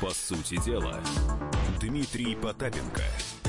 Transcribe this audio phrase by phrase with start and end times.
[0.00, 1.00] По сути дела,
[1.80, 3.02] Дмитрий Потапенко–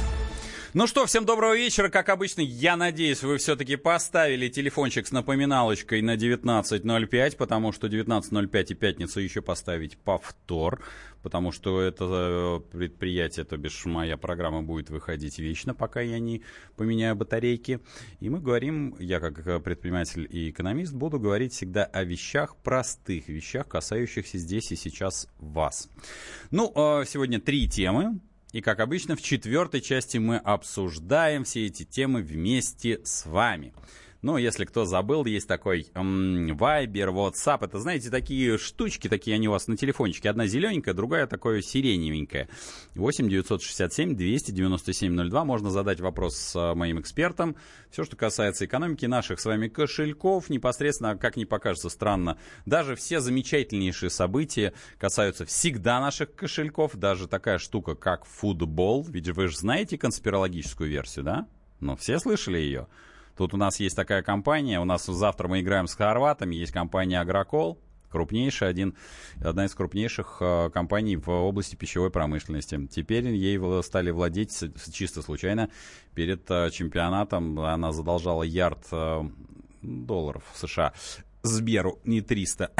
[0.74, 1.90] ну что, всем доброго вечера.
[1.90, 8.66] Как обычно, я надеюсь, вы все-таки поставили телефончик с напоминалочкой на 19.05, потому что 19.05
[8.70, 10.84] и пятницу еще поставить повтор,
[11.22, 16.42] потому что это э, предприятие, то бишь моя программа будет выходить вечно, пока я не
[16.76, 17.80] поменяю батарейки.
[18.20, 23.68] И мы говорим, я как предприниматель и экономист, буду говорить всегда о вещах, простых вещах,
[23.68, 25.88] касающихся здесь и сейчас вас.
[26.50, 28.20] Ну, э, сегодня три темы.
[28.54, 33.74] И, как обычно, в четвертой части мы обсуждаем все эти темы вместе с вами.
[34.24, 37.66] Ну, если кто забыл, есть такой эм, Viber, WhatsApp.
[37.66, 40.30] Это, знаете, такие штучки, такие они у вас на телефончике.
[40.30, 42.48] Одна зелененькая, другая такое сиреневенькая.
[42.96, 45.44] 8 967 297 02.
[45.44, 47.58] Можно задать вопрос с э, моим экспертом.
[47.92, 53.20] Все, что касается экономики наших с вами кошельков, непосредственно, как не покажется странно, даже все
[53.20, 56.96] замечательнейшие события касаются всегда наших кошельков.
[56.96, 59.04] Даже такая штука, как футбол.
[59.04, 61.48] Ведь вы же знаете конспирологическую версию, да?
[61.82, 62.88] Ну, все слышали ее?
[63.38, 67.20] Тут у нас есть такая компания, у нас завтра мы играем с хорватами, есть компания
[67.20, 67.80] Агрокол,
[68.14, 68.96] крупнейшая, один,
[69.44, 72.88] одна из крупнейших э, компаний в области пищевой промышленности.
[72.88, 75.70] Теперь ей стали владеть чисто случайно
[76.14, 77.60] перед э, чемпионатом.
[77.60, 79.24] Она задолжала ярд э,
[79.82, 80.94] долларов США.
[81.44, 82.72] Сберу не 300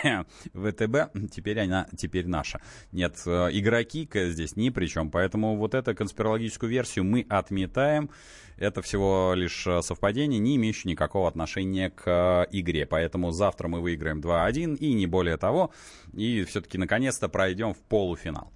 [0.54, 2.62] ВТБ, теперь она, теперь наша.
[2.90, 8.08] Нет, э, игроки здесь ни при чем, поэтому вот эту конспирологическую версию мы отметаем.
[8.56, 12.86] Это всего лишь э, совпадение, не имеющее никакого отношения к э, игре.
[12.86, 15.70] Поэтому завтра мы выиграем 2-1 и не более того.
[16.14, 18.50] И все-таки наконец-то пройдем в полуфинал.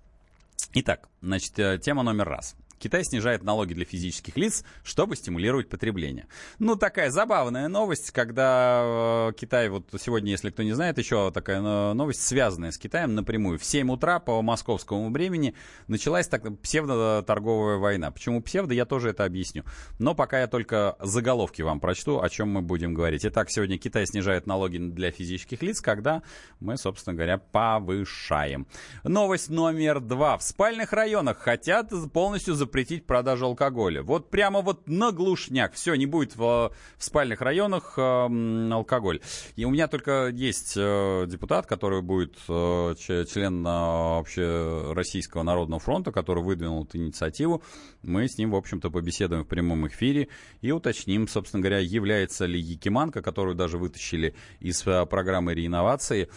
[0.72, 2.56] Итак, значит, тема номер раз.
[2.80, 6.26] Китай снижает налоги для физических лиц, чтобы стимулировать потребление.
[6.58, 11.60] Ну, такая забавная новость, когда э, Китай, вот сегодня, если кто не знает, еще такая
[11.60, 13.58] э, новость, связанная с Китаем напрямую.
[13.58, 15.54] В 7 утра по московскому времени
[15.88, 18.10] началась так псевдоторговая война.
[18.10, 19.64] Почему псевдо, я тоже это объясню.
[19.98, 23.26] Но пока я только заголовки вам прочту, о чем мы будем говорить.
[23.26, 26.22] Итак, сегодня Китай снижает налоги для физических лиц, когда
[26.60, 28.66] мы, собственно говоря, повышаем.
[29.04, 30.38] Новость номер два.
[30.38, 34.02] В спальных районах хотят полностью запретить запретить продажу алкоголя.
[34.04, 35.72] Вот прямо вот на глушняк.
[35.72, 39.20] Все, не будет в, в спальных районах э, алкоголь.
[39.56, 46.12] И у меня только есть э, депутат, который будет э, член э, Российского народного фронта,
[46.12, 47.60] который выдвинул эту инициативу.
[48.02, 50.28] Мы с ним, в общем-то, побеседуем в прямом эфире
[50.60, 56.28] и уточним, собственно говоря, является ли Якиманка, которую даже вытащили из э, программы реинновации,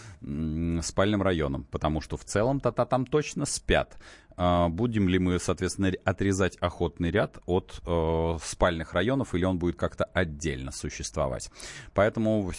[0.82, 1.66] спальным районом.
[1.66, 4.00] Потому что в целом-то там точно спят.
[4.36, 9.76] А, будем ли мы, соответственно, отрезать охотный ряд от э, спальных районов, или он будет
[9.76, 11.50] как-то отдельно существовать.
[11.94, 12.52] Поэтому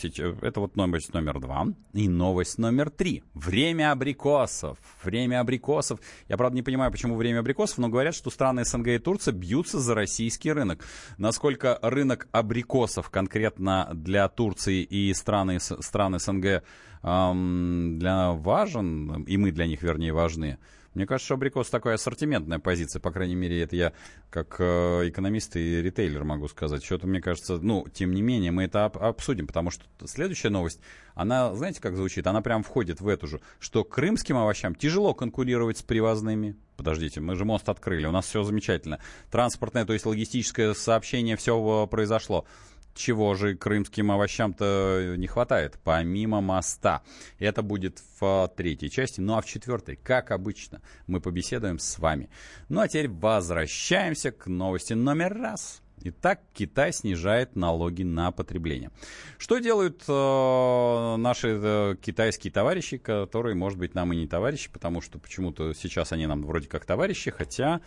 [0.43, 1.67] это вот новость номер два.
[1.93, 3.23] И новость номер три.
[3.35, 4.79] Время абрикосов.
[5.03, 6.01] Время абрикосов.
[6.29, 9.81] Я, правда, не понимаю, почему время абрикосов, но говорят, что страны СНГ и Турция бьются
[9.81, 10.85] за российский рынок.
[11.19, 16.62] Насколько рынок абрикосов конкретно для Турции и страны, стран СНГ
[17.03, 20.59] для важен, и мы для них, вернее, важны,
[20.94, 23.93] мне кажется, что абрикос такая ассортиментная позиция, по крайней мере, это я
[24.31, 26.84] как э, экономист и ритейлер могу сказать.
[26.84, 30.81] Что-то, мне кажется, ну, тем не менее, мы это об- обсудим, потому что следующая новость,
[31.15, 32.27] она, знаете, как звучит?
[32.27, 36.56] Она прям входит в эту же, что крымским овощам тяжело конкурировать с привозными.
[36.77, 38.99] Подождите, мы же мост открыли, у нас все замечательно.
[39.31, 42.47] Транспортное, то есть логистическое сообщение, все произошло
[42.94, 47.03] чего же крымским овощам-то не хватает, помимо моста.
[47.38, 49.21] Это будет в третьей части.
[49.21, 52.31] Ну а в четвертой, как обычно, мы побеседуем с вами.
[52.69, 55.82] Ну а теперь возвращаемся к новости номер раз.
[56.06, 58.91] Итак, Китай снижает налоги на потребление.
[59.38, 65.00] Что делают э, наши э, китайские товарищи, которые, может быть, нам и не товарищи, потому
[65.00, 67.81] что почему-то сейчас они нам вроде как товарищи, хотя,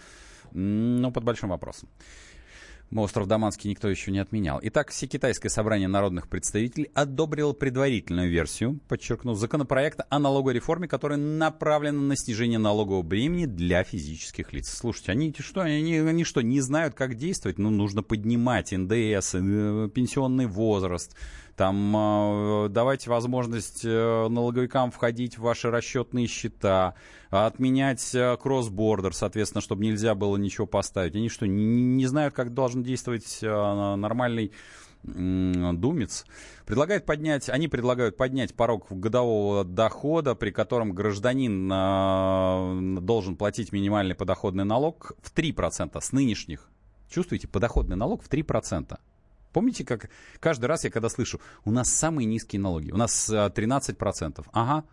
[0.52, 1.90] ну, под большим вопросом.
[2.96, 4.60] Остров Даманский никто еще не отменял.
[4.64, 12.00] Итак, Всекитайское собрание народных представителей одобрило предварительную версию, подчеркну, законопроекта о налоговой реформе, которая направлена
[12.00, 14.70] на снижение налогового бремени для физических лиц.
[14.70, 17.58] Слушайте, они что, они, они что, не знают, как действовать?
[17.58, 21.14] Ну, нужно поднимать НДС, э, пенсионный возраст,
[21.58, 26.94] там э, давайте возможность э, налоговикам входить в ваши расчетные счета,
[27.32, 31.16] отменять э, кросс-бордер, соответственно, чтобы нельзя было ничего поставить.
[31.16, 34.52] Они что, не, знают, как должен действовать нормальный
[35.04, 36.26] думец,
[36.66, 41.68] предлагает поднять, они предлагают поднять порог годового дохода, при котором гражданин
[43.04, 46.70] должен платить минимальный подоходный налог в 3% с нынешних.
[47.10, 49.00] Чувствуете, подоходный налог в 3%.
[49.58, 54.46] Помните, как каждый раз я когда слышу, у нас самые низкие налоги, у нас 13%.
[54.52, 54.88] А, ага,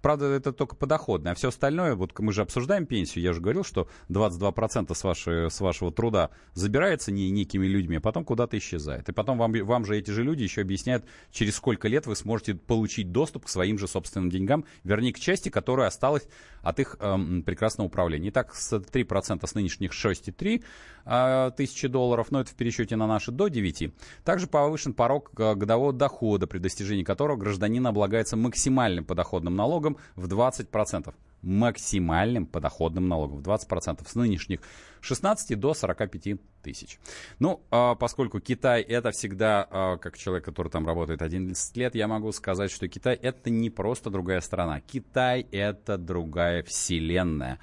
[0.00, 3.62] Правда, это только подоходное, а все остальное, вот мы же обсуждаем пенсию, я уже говорил,
[3.62, 9.08] что 22% с, вашей, с вашего труда забирается не, некими людьми, а потом куда-то исчезает.
[9.08, 12.54] И потом вам, вам же эти же люди еще объясняют, через сколько лет вы сможете
[12.54, 16.26] получить доступ к своим же собственным деньгам, вернее, к части, которая осталась
[16.62, 18.30] от их эм, прекрасного управления.
[18.30, 20.64] Итак, с 3% с нынешних 6,3
[21.04, 23.92] э, тысячи долларов, но это в пересчете на наши до 9.
[24.24, 29.96] Также повышен порог э, годового дохода, при достижении которого гражданин облагается максимальным подоходным налогом, налогом
[30.16, 31.14] в 20%.
[31.42, 34.08] Максимальным подоходным налогом в 20%.
[34.08, 34.60] С нынешних
[35.00, 37.00] 16 до 45 тысяч.
[37.40, 42.06] Ну, а, поскольку Китай это всегда, а, как человек, который там работает 11 лет, я
[42.06, 44.80] могу сказать, что Китай это не просто другая страна.
[44.80, 47.58] Китай это другая вселенная.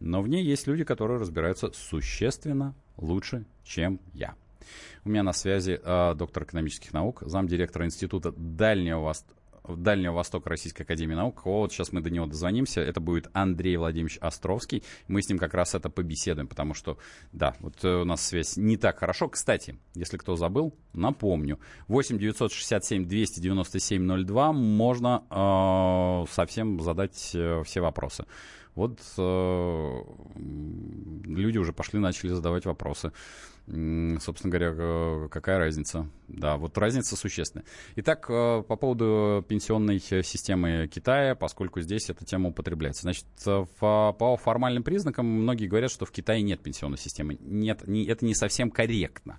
[0.00, 4.34] Но в ней есть люди, которые разбираются существенно лучше, чем я.
[5.06, 10.82] У меня на связи э, доктор экономических наук, замдиректора Института Дальнего Востока Дальнего Востока Российской
[10.82, 11.44] Академии Наук.
[11.46, 12.80] Вот сейчас мы до него дозвонимся.
[12.80, 14.82] Это будет Андрей Владимирович Островский.
[15.08, 16.98] Мы с ним как раз это побеседуем, потому что,
[17.32, 19.28] да, вот э, у нас связь не так хорошо.
[19.28, 21.58] Кстати, если кто забыл, напомню.
[21.88, 28.24] 8 967 297 02 можно э, совсем задать э, все вопросы.
[28.74, 30.02] Вот э,
[30.36, 33.12] люди уже пошли, начали задавать вопросы
[33.66, 36.08] собственно говоря, какая разница?
[36.28, 37.64] Да, вот разница существенная.
[37.96, 43.02] Итак, э, по поводу пенсионной системы Китая, поскольку здесь эта тема употребляется.
[43.02, 47.38] Значит, по формальным признакам многие говорят, что в Китае нет пенсионной системы.
[47.40, 49.38] Нет, не, это не совсем корректно.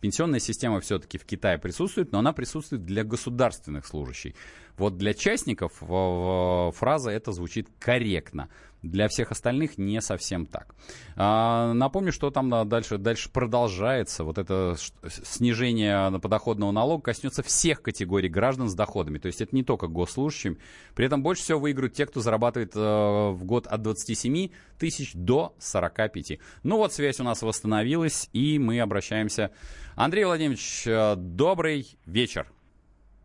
[0.00, 4.34] Пенсионная система все-таки в Китае присутствует, но она присутствует для государственных служащих.
[4.76, 8.48] Вот для частников фраза эта звучит корректно.
[8.82, 10.74] Для всех остальных не совсем так.
[11.16, 14.24] А, напомню, что там дальше, дальше продолжается.
[14.24, 14.76] Вот это
[15.08, 19.18] снижение подоходного налога коснется всех категорий граждан с доходами.
[19.18, 20.58] То есть это не только госслужащим.
[20.94, 25.54] При этом больше всего выиграют те, кто зарабатывает э, в год от 27 тысяч до
[25.58, 26.38] 45.
[26.62, 29.52] Ну вот связь у нас восстановилась, и мы обращаемся.
[29.94, 32.50] Андрей Владимирович, э, добрый вечер.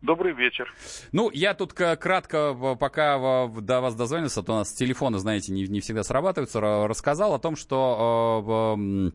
[0.00, 0.72] Добрый вечер.
[1.12, 5.80] Ну, я тут кратко, пока до вас дозвонился, то у нас телефоны, знаете, не, не
[5.80, 9.10] всегда срабатываются, рассказал о том, что э,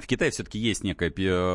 [0.00, 1.10] в Китае все-таки есть некая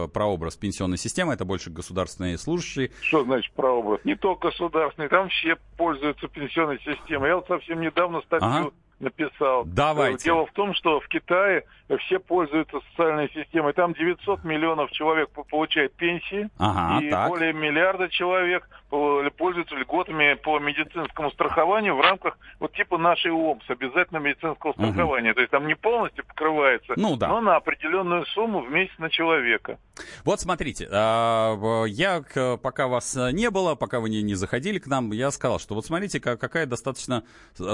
[0.08, 2.92] прообраз пенсионной системы, это больше государственные служащие.
[3.02, 4.02] Что значит прообраз?
[4.04, 7.30] Не только государственные, там все пользуются пенсионной системой.
[7.30, 9.64] Я вот совсем недавно статью ага написал.
[9.66, 10.26] Давайте.
[10.26, 11.64] Дело в том, что в Китае
[12.00, 13.74] все пользуются социальной системой.
[13.74, 17.30] Там 900 миллионов человек получают пенсии, ага, и так.
[17.30, 24.20] более миллиарда человек пользуются льготами по медицинскому страхованию в рамках вот типа нашей ОМС, обязательно
[24.20, 25.32] медицинского страхования.
[25.32, 25.36] Угу.
[25.36, 27.28] То есть там не полностью покрывается, ну, да.
[27.28, 29.78] но на определенную сумму в месяц на человека.
[30.24, 32.22] Вот смотрите, а, я
[32.62, 36.20] пока вас не было, пока вы не заходили к нам, я сказал, что вот смотрите,
[36.20, 37.24] какая достаточно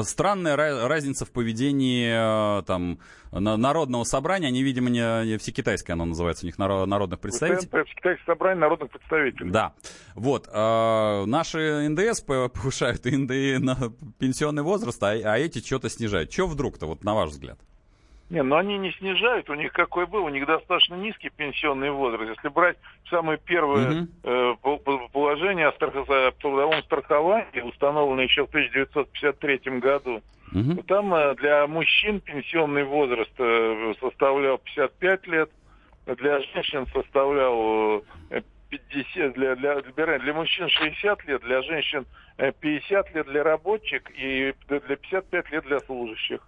[0.04, 0.56] странная
[0.88, 3.00] разница в поведении э, там
[3.31, 7.68] народного собрания, они, видимо, не всекитайское оно называется, у них народных представителей.
[7.86, 9.51] Всекитайское собрание народных представителей.
[9.51, 9.74] Да.
[10.15, 10.48] Вот.
[10.51, 13.77] Э, наши НДС повышают НДИ на
[14.19, 16.30] пенсионный возраст, а, а эти что-то снижают.
[16.30, 17.59] Чего вдруг-то, вот на ваш взгляд?
[18.30, 22.31] Не, но они не снижают, у них какой был, у них достаточно низкий пенсионный возраст.
[22.36, 22.77] Если брать
[23.07, 24.57] самое первое uh-huh.
[24.63, 25.94] э, положение о, страх...
[25.95, 30.23] о трудовом страховании, установленное еще в 1953 году,
[30.54, 35.50] то там э, для мужчин пенсионный возраст э, составлял 55 лет,
[36.06, 38.04] для женщин составлял
[38.69, 42.06] 50, э, для, для, для, для мужчин 60 лет, для женщин
[42.38, 46.42] 50 э, лет для рабочих и для 55 лет для служащих.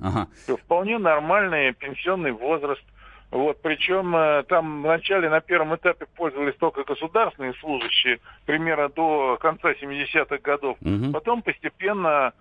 [0.00, 0.26] Ага.
[0.64, 2.82] Вполне нормальный пенсионный возраст.
[3.30, 10.36] Вот, причем там вначале на первом этапе пользовались только государственные служащие, примерно до конца 70-х
[10.42, 10.76] годов.
[10.82, 11.12] Угу.
[11.12, 12.34] Потом постепенно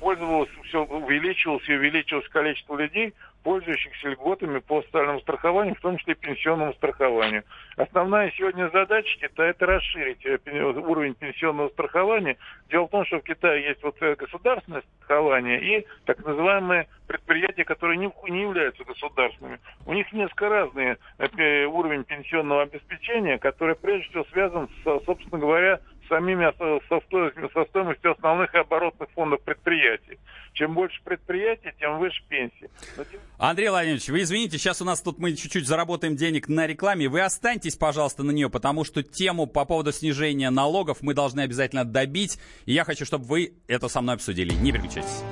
[0.00, 3.14] пользовалось, все увеличивалось и увеличивалось количество людей,
[3.44, 7.44] пользующихся льготами по социальному страхованию, в том числе и пенсионному страхованию.
[7.76, 12.38] Основная сегодня задача Китая– это расширить э, уровень пенсионного страхования.
[12.70, 17.64] Дело в том, что в Китае есть вот э, государственное страхование и так называемые предприятия,
[17.64, 19.60] которые не, являются государственными.
[19.86, 25.80] У них несколько разный э, уровень пенсионного обеспечения, который прежде всего связан, с, собственно говоря,
[26.08, 26.50] самими
[26.88, 30.18] со стоимостью, со стоимостью основных и оборотных фондов предприятий.
[30.52, 32.70] Чем больше предприятий, тем выше пенсии.
[32.96, 33.20] Тем...
[33.38, 37.08] Андрей Владимирович, вы извините, сейчас у нас тут мы чуть-чуть заработаем денег на рекламе.
[37.08, 41.84] Вы останьтесь, пожалуйста, на нее, потому что тему по поводу снижения налогов мы должны обязательно
[41.84, 42.38] добить.
[42.66, 44.54] И я хочу, чтобы вы это со мной обсудили.
[44.54, 45.22] Не переключайтесь.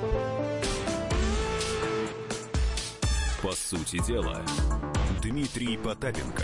[3.41, 4.41] По сути дела,
[5.21, 6.43] Дмитрий Потапенко.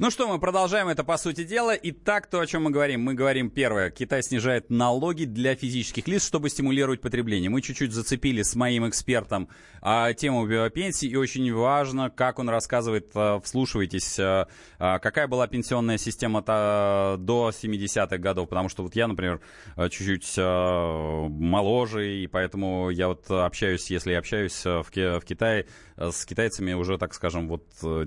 [0.00, 1.74] Ну что, мы продолжаем это по сути дела.
[1.74, 3.02] Итак, то, о чем мы говорим.
[3.02, 7.50] Мы говорим, первое, Китай снижает налоги для физических лиц, чтобы стимулировать потребление.
[7.50, 9.48] Мы чуть-чуть зацепили с моим экспертом
[9.82, 14.46] а, тему пенсии, и очень важно, как он рассказывает, а, вслушивайтесь, а,
[14.78, 19.40] а, какая была пенсионная система а, до 70-х годов, потому что вот я, например,
[19.74, 25.66] а, чуть-чуть а, моложе, и поэтому я вот общаюсь, если я общаюсь в, в Китае
[25.98, 27.64] с китайцами уже, так скажем, вот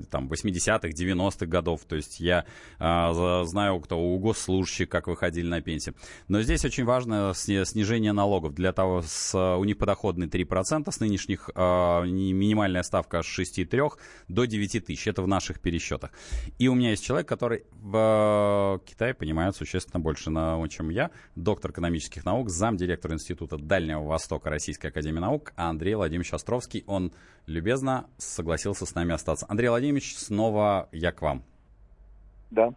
[0.09, 1.81] там 80-х, 90-х годов.
[1.87, 2.45] То есть я
[2.79, 5.95] а, знаю, кто у госслужащих, как выходили на пенсию.
[6.27, 8.53] Но здесь очень важно снижение налогов.
[8.53, 13.91] Для того, с, у них подоходный 3%, с нынешних а, минимальная ставка с 6,3
[14.27, 15.07] до 9 тысяч.
[15.07, 16.11] Это в наших пересчетах.
[16.57, 21.11] И у меня есть человек, который в а, Китае понимает существенно больше, на, чем я.
[21.35, 26.83] Доктор экономических наук, замдиректора Института Дальнего Востока Российской Академии Наук Андрей Владимирович Островский.
[26.87, 27.11] Он
[27.47, 27.80] любезно
[28.17, 29.45] согласился с нами остаться.
[29.49, 31.43] Андрей Владимирович, снова я к вам.
[32.51, 32.73] Да.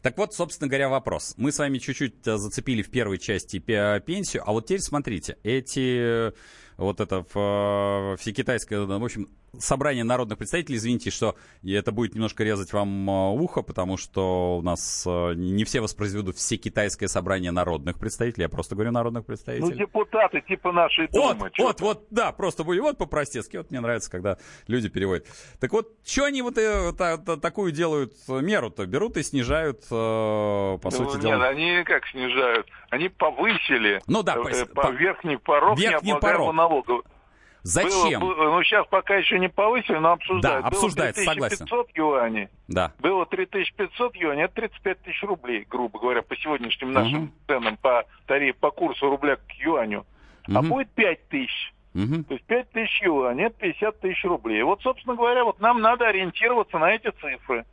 [0.00, 1.34] Так вот, собственно говоря, вопрос.
[1.36, 6.32] Мы с вами чуть-чуть э, зацепили в первой части пенсию, а вот теперь смотрите, эти
[6.78, 12.72] вот это в, всекитайское, в общем, собрание народных представителей, извините, что это будет немножко резать
[12.72, 17.98] вам а, ухо, потому что у нас а, не все воспроизведут все китайское собрание народных
[17.98, 19.70] представителей, я просто говорю народных представителей.
[19.70, 21.50] Ну, депутаты типа нашей Думы.
[21.58, 25.26] Вот, вот, вот, да, просто будет, вот по-простецки, вот мне нравится, когда люди переводят.
[25.60, 29.88] Так вот, что они вот э, та, та, такую делают меру-то, берут и снижают, э,
[29.90, 31.54] по ну, сути нет, дела?
[31.54, 32.66] Нет, они как снижают?
[32.90, 36.54] Они повысили ну, да, э, по, по верхний порог верхний порог.
[36.68, 37.02] Налога.
[37.62, 38.20] Зачем?
[38.20, 40.62] Было, было, ну, сейчас пока еще не повысили, но обсуждают.
[40.62, 41.92] Да, обсуждается, было 3500 согласен.
[41.94, 42.48] юаней.
[42.68, 42.92] Да.
[42.98, 47.32] Было 3500 юаней, это 35 тысяч рублей, грубо говоря, по сегодняшним нашим угу.
[47.46, 50.06] ценам, по тарифу, по курсу рубля к юаню.
[50.46, 50.56] Угу.
[50.56, 51.74] А будет 5 тысяч.
[51.94, 52.24] Угу.
[52.24, 54.62] То есть 5 тысяч юаней, это 50 тысяч рублей.
[54.62, 57.66] Вот, собственно говоря, вот нам надо ориентироваться на эти цифры.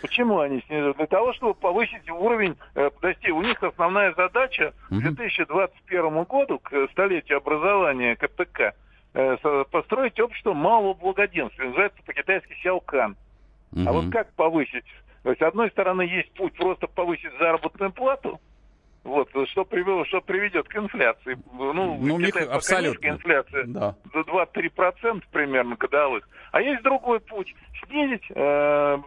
[0.00, 0.96] Почему они снижают?
[0.96, 6.88] Для того, чтобы повысить уровень, э, подожди, у них основная задача к 2021 году, к
[6.92, 8.74] столетию образования КПК,
[9.16, 9.36] Э,
[9.70, 11.68] построить общество малого благоденствия.
[11.68, 13.16] Называется по-китайски сяокан.
[13.86, 14.84] А вот как повысить?
[15.22, 18.40] То есть, с одной стороны, есть путь просто повысить заработную плату,
[19.04, 21.38] вот, что привело, что приведет к инфляции.
[21.52, 23.06] Ну, ну них абсолютно.
[23.06, 23.94] инфляция да.
[24.12, 26.26] до 2-3% примерно годовых.
[26.52, 27.54] А есть другой путь.
[27.86, 28.98] Снизить, э,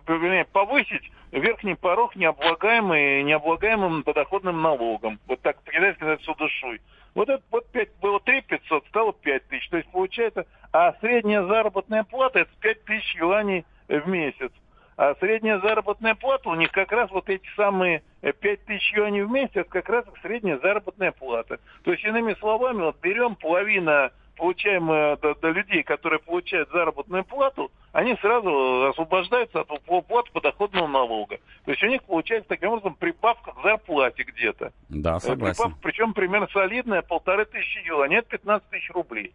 [0.52, 5.20] повысить верхний порог необлагаемый, необлагаемым подоходным налогом.
[5.28, 6.82] Вот так по-китайски называется душой.
[7.16, 9.68] Вот это вот 5, было 3 500, стало 5 тысяч.
[9.70, 14.52] То есть получается, а средняя заработная плата это 5 тысяч юаней в месяц.
[14.98, 19.22] А средняя заработная плата у них как раз вот эти самые 5 э, тысяч юаней
[19.22, 21.60] в месяц, это как раз средняя заработная плата.
[21.84, 27.72] То есть, иными словами, вот берем половина получаемая до, до людей, которые получают заработную плату,
[27.92, 31.40] они сразу освобождаются от уплаты подоходного налога.
[31.66, 34.72] То есть у них получается таким образом прибавка к зарплате где-то.
[34.90, 35.56] Да, согласен.
[35.56, 39.34] Прибавка, причем примерно солидная, полторы тысячи юаней, это 15 тысяч рублей.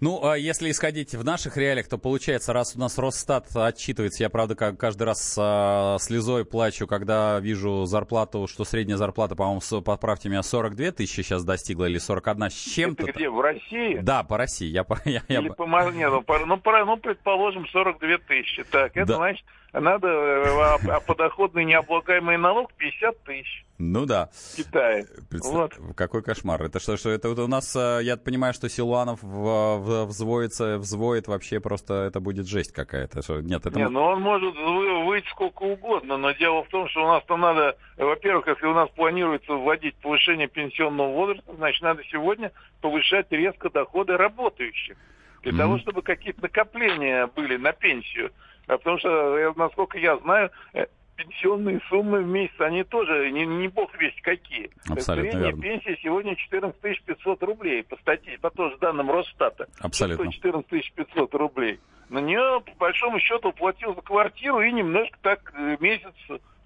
[0.00, 4.28] Ну, а если исходить в наших реалиях, то получается, раз у нас Росстат отчитывается, я,
[4.28, 10.42] правда, каждый раз а, слезой плачу, когда вижу зарплату, что средняя зарплата, по-моему, поправьте меня,
[10.42, 13.04] 42 тысячи сейчас достигла или 41 с чем-то.
[13.04, 13.98] Это где, в России?
[14.02, 14.68] Да, по России.
[14.68, 15.52] Я, я, или я...
[15.52, 18.64] по Нет, ну, по, ну, по, ну, предположим, 42 тысячи.
[18.64, 19.16] Так, это да.
[19.16, 19.44] значит,
[19.80, 23.64] надо, э, а, а подоходный необлагаемый налог 50 тысяч.
[23.78, 24.30] Ну да.
[24.32, 25.06] В Китае.
[25.28, 25.78] Представ...
[25.78, 25.96] Вот.
[25.96, 26.62] Какой кошмар.
[26.62, 31.60] Это что, что это вот у нас, э, я понимаю, что Силуанов взвоится, взвоет вообще
[31.60, 33.20] просто, это будет жесть какая-то.
[33.42, 33.78] Нет, это...
[33.78, 37.76] Не, ну он может выйти сколько угодно, но дело в том, что у нас-то надо,
[37.96, 44.16] во-первых, если у нас планируется вводить повышение пенсионного возраста, значит, надо сегодня повышать резко доходы
[44.16, 44.96] работающих.
[45.42, 45.58] Для mm-hmm.
[45.58, 48.32] того, чтобы какие-то накопления были на пенсию.
[48.66, 49.08] А потому что,
[49.38, 54.20] э, насколько я знаю, э, пенсионные суммы в месяц, они тоже не, не бог весть
[54.22, 54.70] какие.
[54.88, 55.62] Абсолютно Средняя верно.
[55.62, 59.66] пенсия сегодня 14 500 рублей по статье, по тоже данным Росстата.
[59.80, 60.30] Абсолютно.
[60.30, 61.80] 14 500 рублей.
[62.08, 66.14] На нее, по большому счету, платил за квартиру и немножко так э, месяц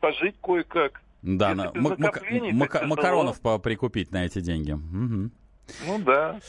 [0.00, 1.00] пожить кое-как.
[1.22, 4.72] Да, на, мак- мак- макаронов прикупить на эти деньги.
[4.72, 5.30] Угу.
[5.86, 6.40] Ну да.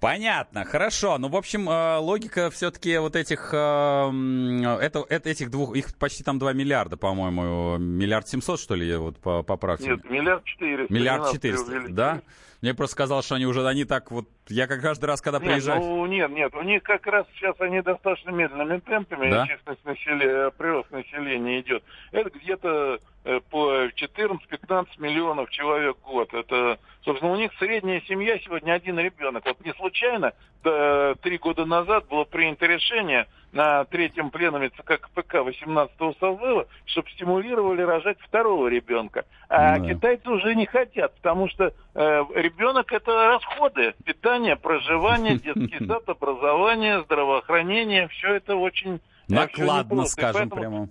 [0.00, 1.18] Понятно, хорошо.
[1.18, 6.24] Ну, в общем, э, логика все-таки вот этих, э, это, это, этих двух, их почти
[6.24, 9.90] там 2 миллиарда, по-моему, миллиард семьсот, что ли, вот по, поправьте.
[9.90, 10.92] Нет, миллиард четыреста.
[10.92, 12.22] Миллиард четыреста, да?
[12.62, 15.48] Мне просто сказал, что они уже, они так вот, я как каждый раз, когда нет,
[15.48, 15.80] приезжаю...
[15.80, 19.46] Ну, нет, нет, у них как раз сейчас они достаточно медленными темпами, да?
[19.46, 21.82] численность населения, прирост населения идет.
[22.10, 26.34] Это где-то э, по 14-15 миллионов человек в год.
[26.34, 29.44] Это, собственно, у них средняя семья сегодня один ребенок.
[29.44, 30.32] Вот не случайно,
[30.62, 37.82] три года назад было принято решение на третьем пленуме ЦК КПК 18-го созыва, чтобы стимулировали
[37.82, 39.24] рожать второго ребенка.
[39.48, 39.88] А да.
[39.88, 43.94] китайцы уже не хотят, потому что э, ребенок это расходы.
[44.04, 48.08] Питание, проживание, детский сад, образование, здравоохранение.
[48.08, 49.00] Все это очень...
[49.28, 50.88] Накладно, скажем прямо.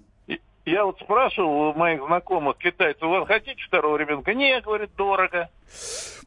[0.66, 4.34] Я вот спрашивал у моих знакомых китайцев, вы хотите второго ребенка?
[4.34, 5.50] Не, говорит, дорого.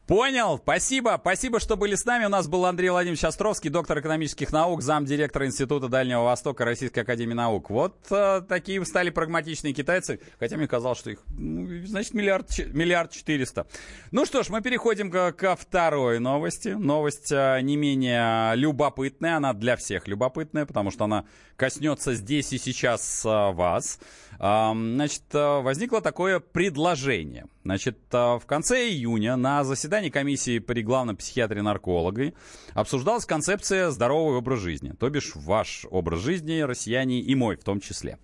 [0.07, 1.17] Понял, спасибо.
[1.19, 2.25] Спасибо, что были с нами.
[2.25, 7.33] У нас был Андрей Владимирович Островский, доктор экономических наук, замдиректора Института Дальнего Востока Российской Академии
[7.33, 7.71] Наук.
[7.71, 13.13] Вот э, такие стали прагматичные китайцы, хотя мне казалось, что их, ну, значит, миллиард, миллиард
[13.13, 13.65] четыреста.
[14.11, 16.69] Ну что ж, мы переходим ко, ко второй новости.
[16.69, 21.25] Новость э, не менее любопытная, она для всех любопытная, потому что она
[21.55, 23.99] коснется здесь и сейчас э, вас.
[24.37, 27.45] Значит, э, возникло такое предложение.
[27.63, 32.35] Значит, э, в конце июня на заседании комиссии при главном психиатре наркологой
[32.73, 37.79] обсуждалась концепция здорового образа жизни, то бишь ваш образ жизни, россияне и мой в том
[37.79, 38.19] числе.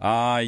[0.00, 0.40] А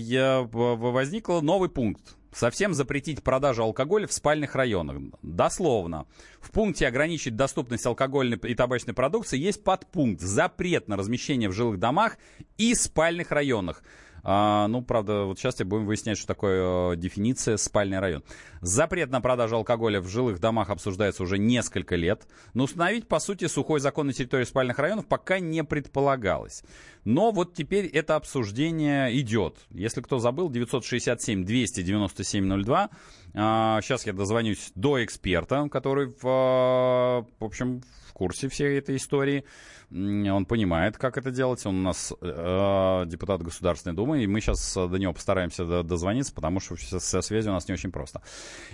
[0.53, 4.99] возникл новый пункт совсем запретить продажу алкоголя в спальных районах.
[5.23, 6.07] Дословно.
[6.41, 11.79] В пункте ограничить доступность алкогольной и табачной продукции есть подпункт запрет на размещение в жилых
[11.79, 12.19] домах
[12.59, 13.83] и спальных районах.
[14.23, 18.23] А, ну, правда, вот сейчас будем выяснять, что такое э, дефиниция спальный район.
[18.61, 23.47] Запрет на продажу алкоголя в жилых домах обсуждается уже несколько лет, но установить, по сути,
[23.47, 26.63] сухой закон на территории спальных районов пока не предполагалось.
[27.05, 29.57] Но вот теперь это обсуждение идет.
[29.71, 32.91] Если кто забыл, 967-297-02.
[33.35, 39.45] А, сейчас я дозвонюсь до эксперта, который, в, в общем, в курсе всей этой истории.
[39.93, 41.67] Он понимает, как это делать.
[41.67, 46.61] Он у нас э, депутат Государственной Думы, и мы сейчас до него постараемся дозвониться, потому
[46.61, 48.23] что со связью у нас не очень просто.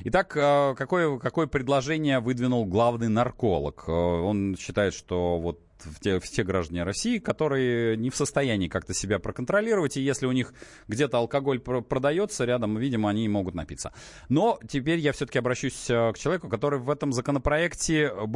[0.05, 3.85] Итак, э, какое, какое предложение выдвинул главный нарколог?
[3.87, 8.69] Э, он считает, что вот в те, в те граждане России, которые не в состоянии
[8.69, 10.55] как-то себя проконтролировать, и если у них
[10.89, 13.93] где-то алкоголь продается рядом, видимо, они могут напиться.
[14.29, 18.29] Но теперь я все-таки обращусь э, к человеку, который в этом законопроекте, как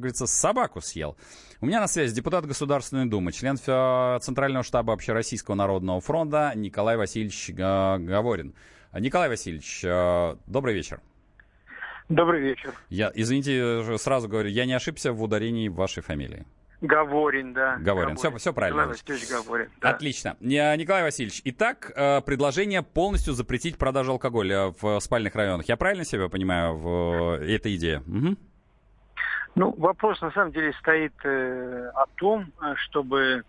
[0.00, 1.16] говорится, собаку съел.
[1.60, 7.50] У меня на связи депутат Государственной Думы, член Центрального штаба Общероссийского народного фронта Николай Васильевич
[7.50, 8.54] Говорин.
[8.94, 11.02] Николай Васильевич, э, добрый вечер.
[12.08, 12.72] Добрый вечер.
[12.88, 16.46] Я, извините, сразу говорю, я не ошибся в ударении вашей фамилии.
[16.80, 17.76] Говорин, да.
[17.76, 18.86] Говорин, все, все правильно.
[18.86, 19.90] Николай Васильевич Говорин, да.
[19.90, 20.36] Отлично.
[20.40, 25.68] Николай Васильевич, итак, э, предложение полностью запретить продажу алкоголя в спальных районах.
[25.68, 27.98] Я правильно себя понимаю в э, этой идее?
[28.06, 28.36] Угу.
[29.54, 33.44] Ну, вопрос на самом деле стоит э, о том, чтобы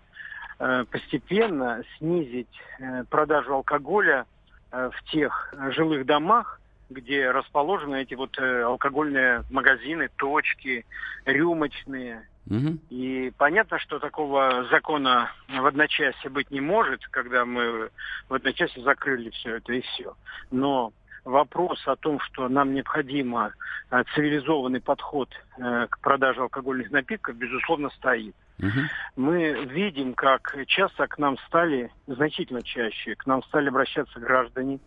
[0.60, 4.26] э, постепенно снизить э, продажу алкоголя
[4.72, 10.86] э, в тех жилых домах, где расположены эти вот э, алкогольные магазины, точки,
[11.26, 12.28] рюмочные.
[12.48, 12.78] Угу.
[12.92, 17.90] И понятно, что такого закона в одночасье быть не может, когда мы
[18.30, 20.16] в одночасье закрыли все это и все.
[20.52, 20.94] Но
[21.26, 23.52] вопрос о том, что нам необходимо
[23.92, 28.36] э, цивилизованный подход э, к продаже алкогольных напитков, безусловно, стоит.
[28.60, 28.70] Угу.
[29.18, 34.80] Мы видим, как часто к нам стали, значительно чаще, к нам стали обращаться граждане,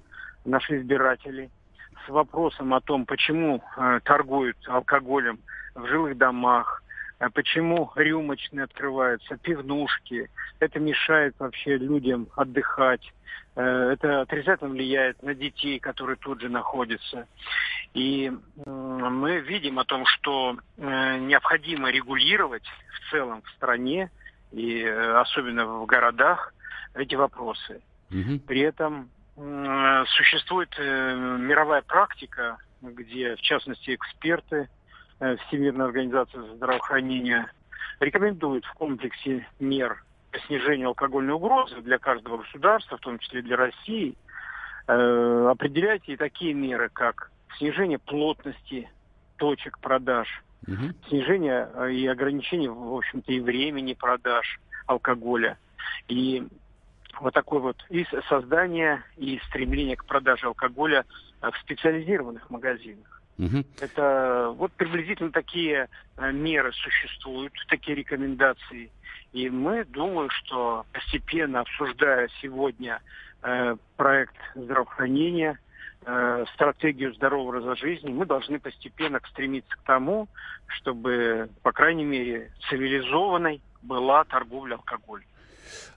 [0.45, 1.51] наши избиратели,
[2.07, 5.41] с вопросом о том, почему э, торгуют алкоголем
[5.75, 6.83] в жилых домах,
[7.31, 10.31] почему рюмочные открываются, пивнушки.
[10.61, 13.03] Это мешает вообще людям отдыхать.
[13.57, 17.27] Э, это отрицательно влияет на детей, которые тут же находятся.
[17.93, 18.31] И
[18.65, 24.11] мы видим о том, что э, необходимо регулировать в целом в стране
[24.53, 26.55] и э, особенно в городах
[26.95, 27.81] эти вопросы.
[28.11, 28.41] Угу.
[28.47, 29.11] При этом
[30.17, 34.69] существует мировая практика, где, в частности, эксперты
[35.21, 37.51] э, Всемирной организации здравоохранения
[38.01, 43.57] рекомендуют в комплексе мер по снижению алкогольной угрозы для каждого государства, в том числе для
[43.57, 44.15] России,
[44.87, 48.89] э, определять и такие меры, как снижение плотности
[49.37, 50.93] точек продаж, угу.
[51.09, 55.59] снижение и ограничение, в общем-то, и времени продаж алкоголя.
[56.09, 56.47] И
[57.21, 61.05] вот такое вот и создание, и стремление к продаже алкоголя
[61.41, 63.18] э, в специализированных магазинах.
[63.39, 63.65] Угу.
[63.81, 68.91] Это вот приблизительно такие э, меры существуют, такие рекомендации.
[69.33, 73.01] И мы думаю, что постепенно обсуждая сегодня
[73.43, 75.59] э, проект здравоохранения,
[76.05, 80.29] э, стратегию здорового образа жизни, мы должны постепенно стремиться к тому,
[80.67, 85.27] чтобы, по крайней мере, цивилизованной была торговля алкоголем.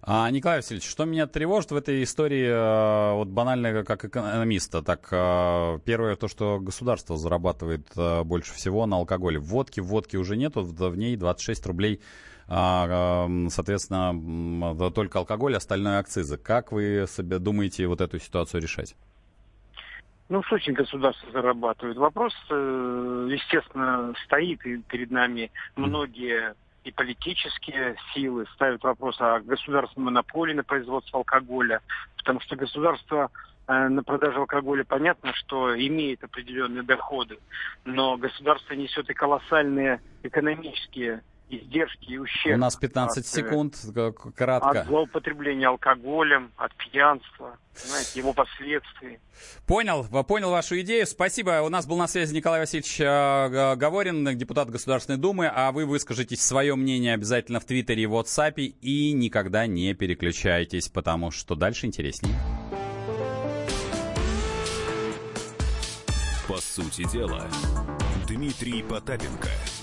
[0.01, 5.07] А, Николай Васильевич, что меня тревожит в этой истории, э, вот банально как экономиста, так
[5.11, 9.39] э, первое то, что государство зарабатывает э, больше всего на алкоголе.
[9.39, 12.01] Водки, водки уже нету, в ней 26 рублей
[12.53, 16.37] а, соответственно, только алкоголь, остальное акцизы.
[16.37, 18.95] Как вы себе думаете вот эту ситуацию решать?
[20.27, 21.97] Ну, очень государство зарабатывает.
[21.97, 25.51] Вопрос, естественно, стоит перед нами.
[25.75, 31.81] Многие и политические силы ставят вопрос о государственной монополии на производство алкоголя,
[32.17, 33.29] потому что государство
[33.67, 37.37] э, на продаже алкоголя понятно, что имеет определенные доходы,
[37.85, 42.55] но государство несет и колоссальные экономические издержки и ущерб.
[42.55, 43.75] У нас 15 от, э, секунд,
[44.35, 44.81] кратко.
[44.81, 49.19] От злоупотребления алкоголем, от пьянства, знаете, его последствий.
[49.65, 51.05] Понял, понял вашу идею.
[51.05, 51.61] Спасибо.
[51.63, 56.41] У нас был на связи Николай Васильевич э, Говорин, депутат Государственной Думы, а вы выскажитесь
[56.41, 62.35] свое мнение обязательно в Твиттере и WhatsApp и никогда не переключайтесь, потому что дальше интереснее.
[66.47, 67.47] По сути дела,
[68.27, 69.49] Дмитрий Потапенко–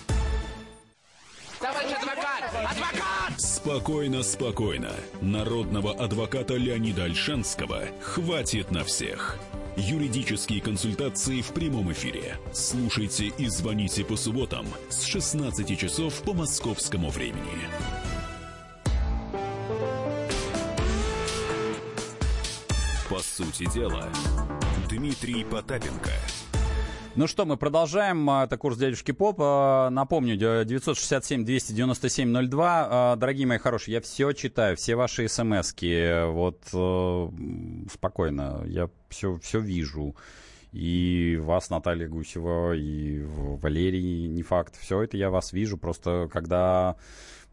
[2.78, 3.40] адвокат!
[3.40, 4.92] Спокойно, спокойно.
[5.20, 9.38] Народного адвоката Леонида Альшанского хватит на всех.
[9.76, 12.38] Юридические консультации в прямом эфире.
[12.52, 17.68] Слушайте и звоните по субботам с 16 часов по московскому времени.
[23.08, 24.08] По сути дела,
[24.88, 26.12] Дмитрий Потапенко–
[27.18, 28.30] ну что, мы продолжаем.
[28.30, 29.38] А, это курс дядюшки Поп.
[29.40, 32.60] А, напомню, 967-297-02.
[32.62, 36.30] А, дорогие мои хорошие, я все читаю, все ваши смс-ки.
[36.30, 37.28] Вот э,
[37.92, 40.14] спокойно, я все, все вижу.
[40.70, 44.76] И вас, Наталья Гусева, и Валерий, не факт.
[44.80, 45.76] Все это я вас вижу.
[45.76, 46.94] Просто когда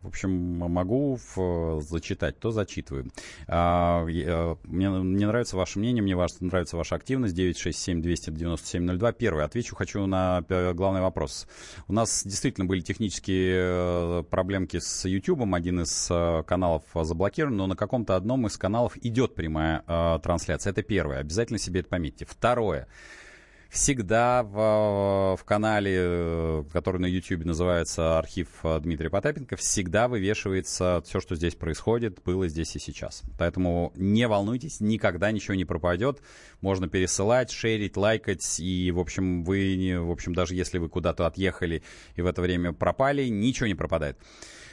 [0.06, 3.12] в общем, могу в, зачитать, то зачитываю.
[3.48, 7.36] А, я, мне, мне нравится ваше мнение, мне ваш, нравится ваша активность.
[7.36, 9.14] 967-297-02.
[9.14, 9.44] Первый.
[9.44, 11.48] Отвечу хочу на главный вопрос.
[11.88, 15.42] У нас действительно были технические э, проблемки с YouTube.
[15.54, 20.72] Один из э, каналов заблокирован, но на каком-то одном из каналов идет прямая э, трансляция.
[20.72, 21.20] Это первое.
[21.20, 22.26] Обязательно себе это пометьте.
[22.26, 22.88] Второе
[23.76, 28.48] всегда в, в канале, э, который на YouTube называется «Архив
[28.80, 33.22] Дмитрия Потапенко», всегда вывешивается все, что здесь происходит, было здесь и сейчас.
[33.38, 36.22] Поэтому не волнуйтесь, никогда ничего не пропадет.
[36.62, 38.60] Можно пересылать, шерить, лайкать.
[38.62, 41.84] И, в общем, вы, в общем, даже если вы куда-то отъехали
[42.16, 44.18] и в это время пропали, ничего не пропадает.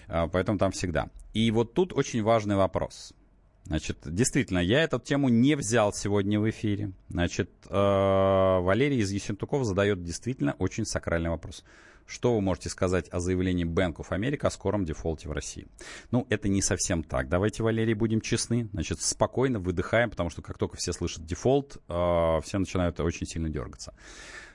[0.06, 1.10] А, поэтому там всегда.
[1.34, 3.12] И вот тут очень важный вопрос–
[3.64, 6.92] Значит, действительно, я эту тему не взял сегодня в эфире.
[7.08, 11.64] Значит, э, Валерий из Ессентуков задает действительно очень сакральный вопрос.
[12.04, 15.68] Что вы можете сказать о заявлении Bank of America о скором дефолте в России?
[16.10, 17.28] Ну, это не совсем так.
[17.28, 18.68] Давайте, Валерий, будем честны.
[18.72, 23.48] Значит, спокойно выдыхаем, потому что как только все слышат дефолт, э, все начинают очень сильно
[23.48, 23.94] дергаться.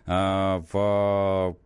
[0.05, 1.57] Э, в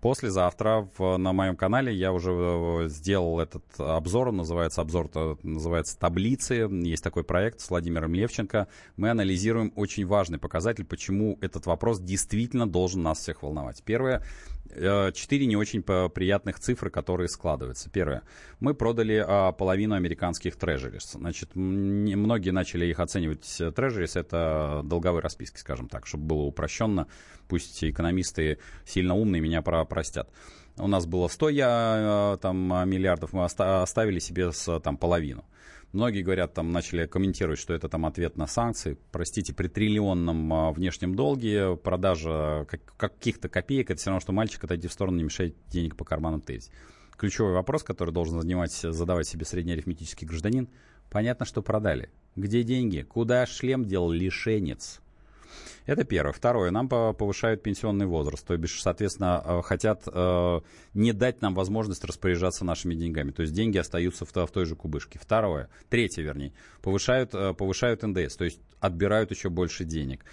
[0.00, 5.10] послезавтра в, на моем канале я уже э, сделал этот обзор, называется обзор,
[5.42, 6.68] называется таблицы.
[6.70, 8.68] Есть такой проект с Владимиром Левченко.
[8.96, 13.82] Мы анализируем очень важный показатель, почему этот вопрос действительно должен нас всех волновать.
[13.84, 14.22] Первое,
[15.14, 17.90] четыре не очень приятных цифры, которые складываются.
[17.90, 18.22] Первое.
[18.60, 21.12] Мы продали а, половину американских трежерис.
[21.12, 23.60] Значит, многие начали их оценивать.
[23.60, 27.06] Э, трежерис— это долговые расписки, скажем так, чтобы было упрощенно.
[27.48, 30.28] Пусть экономисты сильно умные меня простят.
[30.76, 35.44] У нас было 100 я, э, там, миллиардов, мы оставили себе с, там, половину.
[35.92, 38.98] Многие говорят, там начали комментировать, что это там ответ на санкции.
[39.10, 44.62] Простите, при триллионном а, внешнем долге продажа как, каких-то копеек, это все равно, что мальчик
[44.64, 46.70] отойти в сторону, не мешает денег по карманам тырить.
[47.16, 50.68] Ключевой вопрос, который должен занимать, задавать себе среднеарифметический гражданин,
[51.10, 52.10] понятно, что продали.
[52.36, 53.00] Где деньги?
[53.00, 55.00] Куда шлем делал лишенец?
[55.86, 56.32] Это первое.
[56.32, 56.70] Второе.
[56.70, 58.46] Нам повышают пенсионный возраст.
[58.46, 60.60] То бишь, соответственно, э, хотят э,
[60.94, 63.30] не дать нам возможность распоряжаться нашими деньгами.
[63.30, 65.18] То есть деньги остаются в, в той же кубышке.
[65.18, 65.70] Второе.
[65.88, 66.52] Третье, вернее.
[66.82, 68.36] Повышают, э, повышают НДС.
[68.36, 70.24] То есть отбирают еще больше денег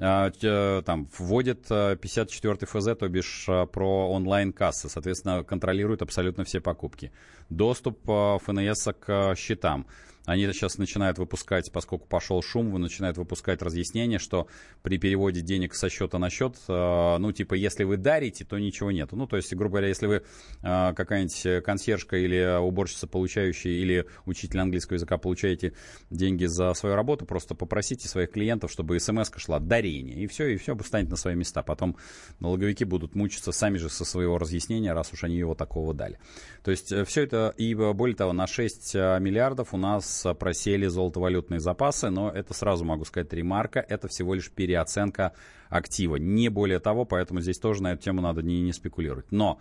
[0.00, 7.12] там вводят 54 ФЗ, то бишь про онлайн-кассы, соответственно, контролируют абсолютно все покупки.
[7.50, 9.86] Доступ ФНС к счетам.
[10.26, 14.48] Они сейчас начинают выпускать, поскольку пошел шум, начинают выпускать разъяснение, что
[14.82, 18.90] при переводе денег со счета на счет, э, ну, типа, если вы дарите, то ничего
[18.90, 19.16] нету.
[19.16, 20.22] Ну, то есть, грубо говоря, если вы
[20.62, 25.72] э, какая-нибудь консьержка или уборщица, получающая, или учитель английского языка, получаете
[26.10, 30.22] деньги за свою работу, просто попросите своих клиентов, чтобы смс шла дарение.
[30.22, 31.62] И все, и все станет на свои места.
[31.62, 31.96] Потом
[32.40, 36.18] налоговики будут мучиться сами же со своего разъяснения, раз уж они его такого дали.
[36.62, 41.60] То есть, э, все это, и более того, на 6 миллиардов у нас просели золотовалютные
[41.60, 45.32] запасы, но это сразу могу сказать ремарка, это всего лишь переоценка
[45.68, 49.30] актива, не более того, поэтому здесь тоже на эту тему надо не, не спекулировать.
[49.30, 49.60] Но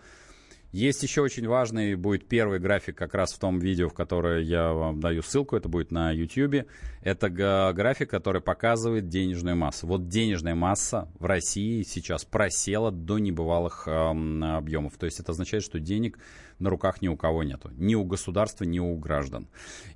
[0.71, 4.71] есть еще очень важный, будет первый график как раз в том видео, в которое я
[4.71, 6.67] вам даю ссылку, это будет на YouTube.
[7.01, 9.87] Это график, который показывает денежную массу.
[9.87, 14.97] Вот денежная масса в России сейчас просела до небывалых эм, объемов.
[14.97, 16.19] То есть это означает, что денег
[16.59, 17.71] на руках ни у кого нету.
[17.77, 19.47] Ни у государства, ни у граждан.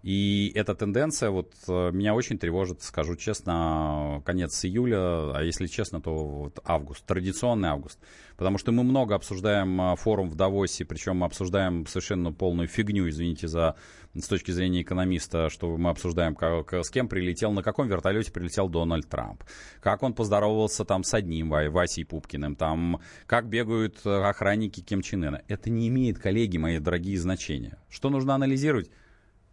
[0.02, 6.02] И эта тенденция вот э, меня очень тревожит, скажу честно, конец июля, а если честно,
[6.02, 8.00] то вот август, традиционный август.
[8.44, 13.48] Потому что мы много обсуждаем э, форум в Давосе, причем обсуждаем совершенно полную фигню, извините
[13.48, 13.78] за
[14.14, 18.68] с точки зрения экономиста, что мы обсуждаем, как, с кем прилетел, на каком вертолете прилетел
[18.68, 19.46] Дональд Трамп,
[19.80, 25.24] как он поздоровался там с одним Васей Пупкиным, там, как бегают э, охранники Ким Чен
[25.24, 25.42] Ына.
[25.48, 27.78] Это не имеет, коллеги мои дорогие, значения.
[27.90, 28.92] Что нужно анализировать?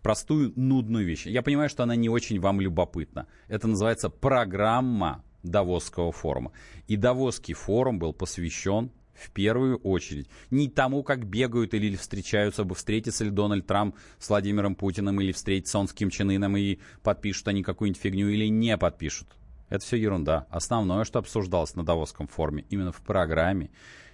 [0.03, 1.27] Простую, нудную вещь.
[1.27, 3.29] Я понимаю, что она не очень вам любопытна.
[3.47, 6.53] Это называется программа Давосского форума.
[6.87, 10.29] И Давосский форум был посвящен в первую очередь.
[10.51, 15.33] Не тому, как бегают или встречаются, бы встретится ли Дональд Трамп с Владимиром Путиным, или
[15.33, 19.29] встретится он с Ким Чен Ыном и подпишут они какую-нибудь фигню, или не подпишут.
[19.69, 20.47] Это все ерунда.
[20.51, 23.71] Основное, что обсуждалось на Давосском форуме, именно в программе,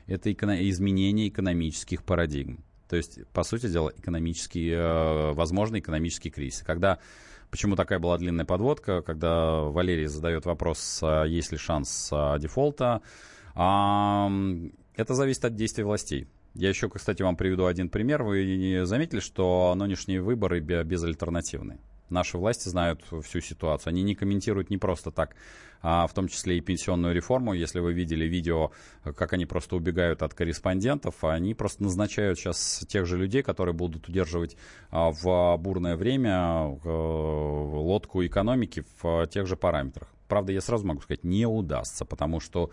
[0.06, 2.64] это эко- изменение экономических парадигм.
[2.88, 6.62] То есть, по сути дела, экономический, э, возможный экономический кризис.
[6.62, 6.98] Когда
[7.56, 13.00] Почему такая была длинная подводка, когда Валерий задает вопрос, а есть ли шанс а, дефолта.
[13.54, 16.28] Это зависит от действий властей.
[16.52, 18.24] Я еще, кстати, вам приведу один пример.
[18.24, 21.78] Вы заметили, что нынешние выборы безальтернативны?
[22.08, 23.90] Наши власти знают всю ситуацию.
[23.90, 25.34] Они не комментируют не просто так,
[25.82, 27.52] а в том числе и пенсионную реформу.
[27.52, 28.70] Если вы видели видео,
[29.16, 34.08] как они просто убегают от корреспондентов, они просто назначают сейчас тех же людей, которые будут
[34.08, 34.56] удерживать
[34.90, 40.08] а, в бурное время э, лодку экономики в тех же параметрах.
[40.28, 42.70] Правда, я сразу могу сказать, не удастся, потому что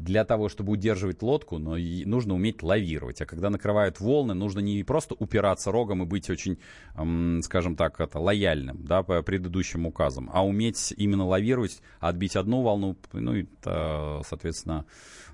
[0.00, 3.20] для того, чтобы удерживать лодку, но и нужно уметь лавировать.
[3.20, 6.58] А когда накрывают волны, нужно не просто упираться рогом и быть очень,
[7.42, 12.96] скажем так, это, лояльным да, по предыдущим указам, а уметь именно лавировать, отбить одну волну,
[13.12, 14.86] ну и, соответственно,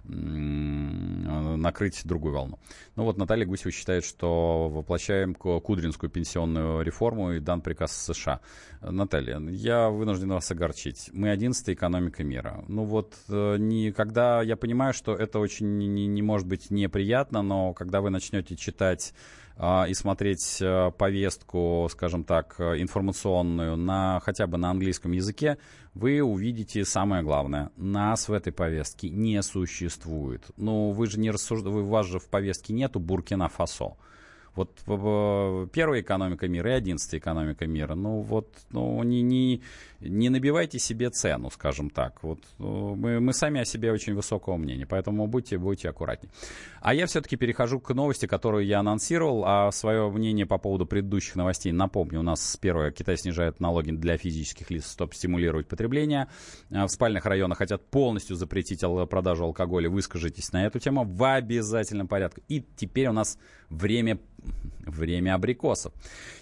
[0.08, 2.58] накрыть другую волну.
[2.94, 8.40] Ну вот Наталья Гусева считает, что воплощаем Кудринскую пенсионную реформу и дан приказ США.
[8.80, 11.10] Наталья, я вынужден вас огорчить.
[11.12, 12.64] Мы одиннадцатая экономика мира.
[12.68, 17.42] Ну вот, э, не, когда я понимаю, что это очень не, не может быть неприятно,
[17.42, 19.12] но когда вы начнете читать
[19.58, 25.56] и смотреть э, повестку, скажем так, информационную на хотя бы на английском языке,
[25.94, 27.70] вы увидите самое главное.
[27.76, 30.44] Нас в этой повестке не существует.
[30.58, 33.96] Ну, вы же не рассуждаете, вас же в повестке нету Буркина-Фасо.
[34.56, 34.70] Вот
[35.70, 37.94] первая экономика мира и одиннадцатая экономика мира.
[37.94, 39.62] Ну вот, ну не, не,
[40.00, 42.22] не набивайте себе цену, скажем так.
[42.22, 46.32] Вот ну, мы, мы сами о себе очень высокого мнения, поэтому будьте, будьте аккуратнее.
[46.80, 51.36] А я все-таки перехожу к новости, которую я анонсировал, а свое мнение по поводу предыдущих
[51.36, 52.20] новостей напомню.
[52.20, 56.28] У нас первое, Китай снижает налоги для физических лиц, чтобы стимулировать потребление.
[56.70, 59.90] А в спальных районах хотят полностью запретить продажу алкоголя.
[59.90, 62.42] Выскажитесь на эту тему в обязательном порядке.
[62.48, 63.38] И теперь у нас
[63.70, 64.18] время
[64.86, 65.92] время абрикосов.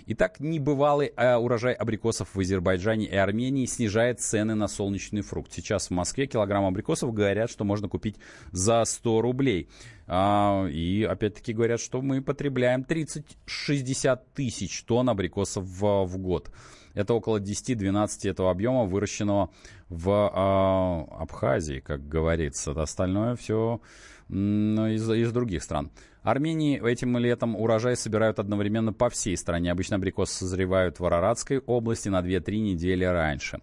[0.07, 5.53] Итак, небывалый э, урожай абрикосов в Азербайджане и Армении снижает цены на солнечный фрукт.
[5.53, 8.17] Сейчас в Москве килограмм абрикосов говорят, что можно купить
[8.53, 9.69] за 100 рублей.
[10.07, 16.51] А, и опять-таки говорят, что мы потребляем 30-60 тысяч тонн абрикосов в, в год.
[16.93, 19.51] Это около 10-12 этого объема, выращенного
[19.95, 22.73] в э, Абхазии, как говорится.
[22.73, 23.81] Остальное все
[24.29, 25.91] из, из других стран.
[26.23, 29.71] Армении этим летом урожай собирают одновременно по всей стране.
[29.71, 33.61] Обычно абрикосы созревают в Араратской области на 2-3 недели раньше.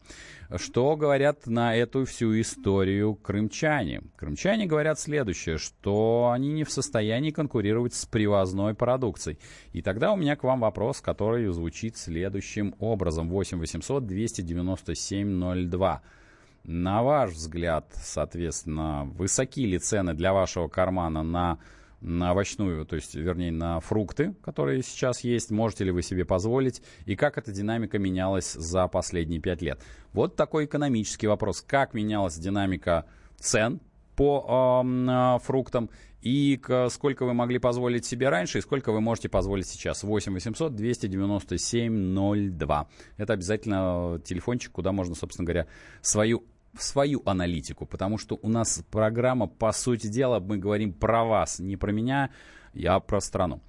[0.58, 4.04] Что говорят на эту всю историю крымчане?
[4.16, 9.40] Крымчане говорят следующее, что они не в состоянии конкурировать с привозной продукцией.
[9.74, 13.28] И тогда у меня к вам вопрос, который звучит следующим образом.
[13.30, 16.02] 8 800 297 02.
[16.64, 21.60] На ваш взгляд, соответственно, высоки ли цены для вашего кармана на
[22.02, 26.82] на овощную, то есть, вернее, на фрукты, которые сейчас есть, можете ли вы себе позволить,
[27.06, 29.80] и как эта динамика менялась за последние пять лет.
[30.12, 31.62] Вот такой экономический вопрос.
[31.62, 33.06] Как менялась динамика
[33.38, 33.82] цен
[34.16, 35.90] по э, фруктам
[36.22, 40.04] и к, сколько вы могли позволить себе раньше и сколько вы можете позволить сейчас.
[40.04, 42.88] 8 800 297 02.
[43.18, 45.68] Это обязательно телефончик, куда можно, собственно говоря,
[46.02, 46.44] свою
[46.78, 51.78] свою аналитику, потому что у нас программа, по сути дела, мы говорим про вас, не
[51.78, 52.30] про меня,
[52.86, 53.62] а про страну.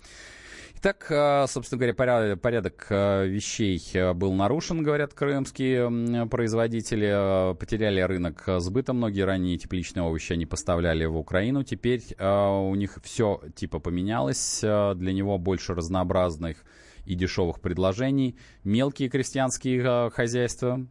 [0.84, 7.54] Итак, э, собственно говоря, порядок э, вещей э, был нарушен, говорят крымские производители.
[7.54, 8.92] Потеряли рынок сбыта.
[8.92, 11.62] Многие ранние тепличные овощи они поставляли в Украину.
[11.62, 14.58] Теперь у них все типа поменялось.
[14.60, 16.64] Для него больше разнообразных
[17.06, 18.36] и дешевых предложений.
[18.64, 20.84] Мелкие крестьянские хозяйства,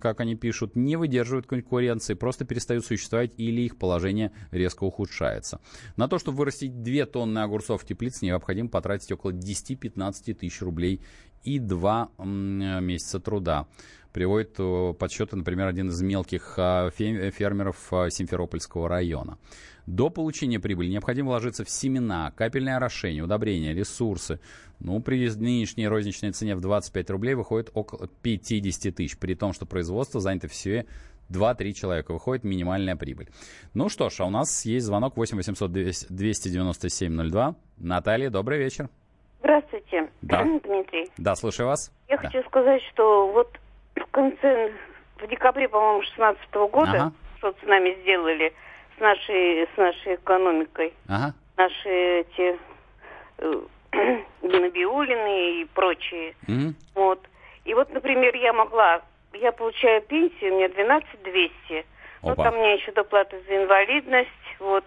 [0.00, 5.60] как они пишут, не выдерживают конкуренции, просто перестают существовать или их положение резко ухудшается.
[5.96, 11.02] На то, чтобы вырастить 2 тонны огурцов в теплице, необходимо потратить около 10-15 тысяч рублей
[11.44, 13.66] и 2 месяца труда.
[14.12, 19.38] Приводит э, подсчеты, например, один из мелких а, фермеров а, Симферопольского района.
[19.88, 24.38] До получения прибыли необходимо вложиться в семена, капельное орошение, удобрения, ресурсы.
[24.80, 29.64] Ну, при нынешней розничной цене в 25 рублей выходит около 50 тысяч, при том, что
[29.64, 30.84] производство занято все
[31.30, 32.12] 2-3 человека.
[32.12, 33.28] Выходит минимальная прибыль.
[33.72, 37.54] Ну что ж, а у нас есть звонок 8 800 297 02.
[37.78, 38.90] Наталья, добрый вечер.
[39.40, 40.44] Здравствуйте, да.
[40.44, 41.08] Дмитрий.
[41.16, 41.90] Да, слушаю вас.
[42.08, 42.28] Я да.
[42.28, 43.58] хочу сказать, что вот
[43.96, 44.70] в конце,
[45.16, 47.12] в декабре, по-моему, 2016 года, ага.
[47.38, 48.52] что с нами сделали–
[48.98, 50.92] с нашей, с нашей экономикой.
[51.08, 51.32] Ага.
[51.56, 52.58] Наши эти
[53.38, 53.60] э,
[54.42, 56.34] Набиулины и прочие.
[56.46, 56.74] Угу.
[56.94, 57.20] Вот.
[57.64, 59.02] И вот, например, я могла,
[59.34, 61.86] я получаю пенсию, у меня 12 200.
[62.22, 64.84] Ну, там у меня еще доплата за инвалидность, вот.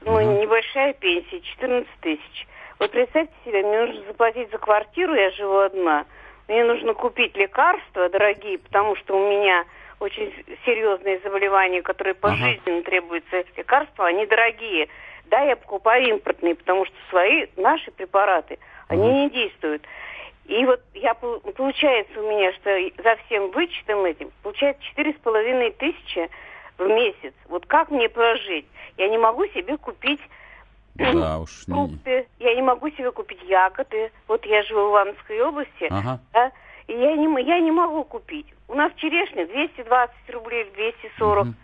[0.00, 0.40] Ну, угу.
[0.40, 2.46] небольшая пенсия, 14 тысяч.
[2.78, 6.06] Вот представьте себе, мне нужно заплатить за квартиру, я живу одна.
[6.46, 9.64] Мне нужно купить лекарства дорогие, потому что у меня
[10.00, 10.32] очень
[10.64, 12.82] серьезные заболевания, которые пожизненно ага.
[12.82, 14.88] требуются лекарства, они дорогие.
[15.26, 18.58] Да, я покупаю импортные, потому что свои, наши препараты,
[18.88, 19.00] ага.
[19.00, 19.82] они не действуют.
[20.46, 22.70] И вот я, получается у меня, что
[23.02, 26.30] за всем вычетом этим, получается четыре с половиной тысячи
[26.78, 27.34] в месяц.
[27.48, 28.66] Вот как мне прожить?
[28.96, 30.20] Я не могу себе купить
[30.98, 32.46] да, уж фрукты, не...
[32.46, 34.10] я не могу себе купить ягоды.
[34.26, 36.20] Вот я живу в Ивановской области, ага.
[36.32, 36.50] да,
[36.88, 38.46] я не, я не могу купить.
[38.68, 41.46] У нас черешня 220 рублей, 240.
[41.46, 41.54] Угу.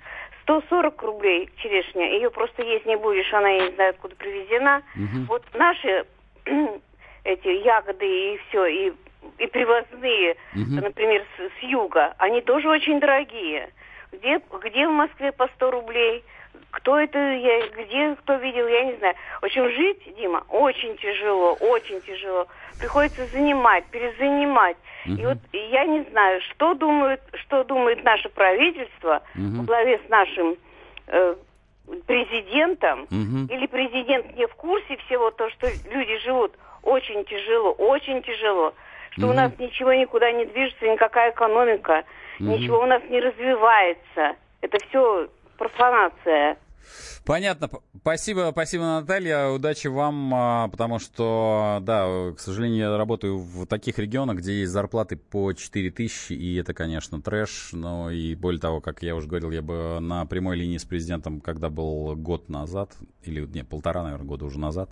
[0.45, 2.13] 140 рублей черешня.
[2.13, 4.83] Ее просто есть не будешь, она я не знаю откуда привезена.
[4.95, 5.25] Угу.
[5.29, 6.05] Вот наши
[7.25, 8.93] эти ягоды и все, и,
[9.39, 10.85] и привозные, угу.
[10.85, 13.71] например, с, с юга, они тоже очень дорогие.
[14.13, 16.25] Где, где в Москве по 100 рублей?
[16.71, 19.15] Кто это, я, где кто видел, я не знаю.
[19.41, 22.47] В общем, жить, Дима, очень тяжело, очень тяжело.
[22.79, 24.77] Приходится занимать, перезанимать.
[25.07, 25.15] Угу.
[25.15, 29.59] И вот я не знаю, что думает, что думает наше правительство угу.
[29.59, 30.57] во главе с нашим
[31.07, 31.37] э,
[32.07, 33.53] президентом, угу.
[33.53, 38.75] или президент не в курсе всего то, что люди живут очень тяжело, очень тяжело,
[39.11, 39.33] что угу.
[39.33, 42.05] у нас ничего никуда не движется, никакая экономика,
[42.41, 42.51] угу.
[42.51, 44.37] ничего у нас не развивается.
[44.61, 46.57] Это все профанация.
[47.25, 47.71] Понятно.
[47.97, 49.49] Спасибо, спасибо, Наталья.
[49.49, 54.73] Удачи вам, а, потому что, да, к сожалению, я работаю в таких регионах, где есть
[54.73, 57.71] зарплаты по 4 тысячи, и это, конечно, трэш.
[57.73, 61.41] Но и более того, как я уже говорил, я бы на прямой линии с президентом,
[61.41, 62.93] когда был год назад,
[63.23, 64.91] или, не, полтора, наверное, года уже назад,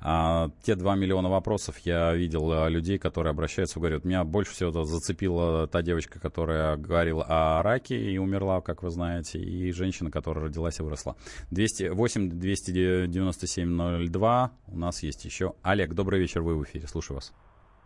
[0.00, 4.84] а, те 2 миллиона вопросов я видел а, людей, которые обращаются, говорят, меня больше всего
[4.84, 10.46] зацепила та девочка, которая говорила о раке и умерла, как вы знаете, и женщина, которая
[10.46, 11.16] родилась и выросла.
[11.50, 15.54] 208 297 02 у нас есть еще.
[15.62, 17.32] Олег, добрый вечер, вы в эфире, слушаю вас.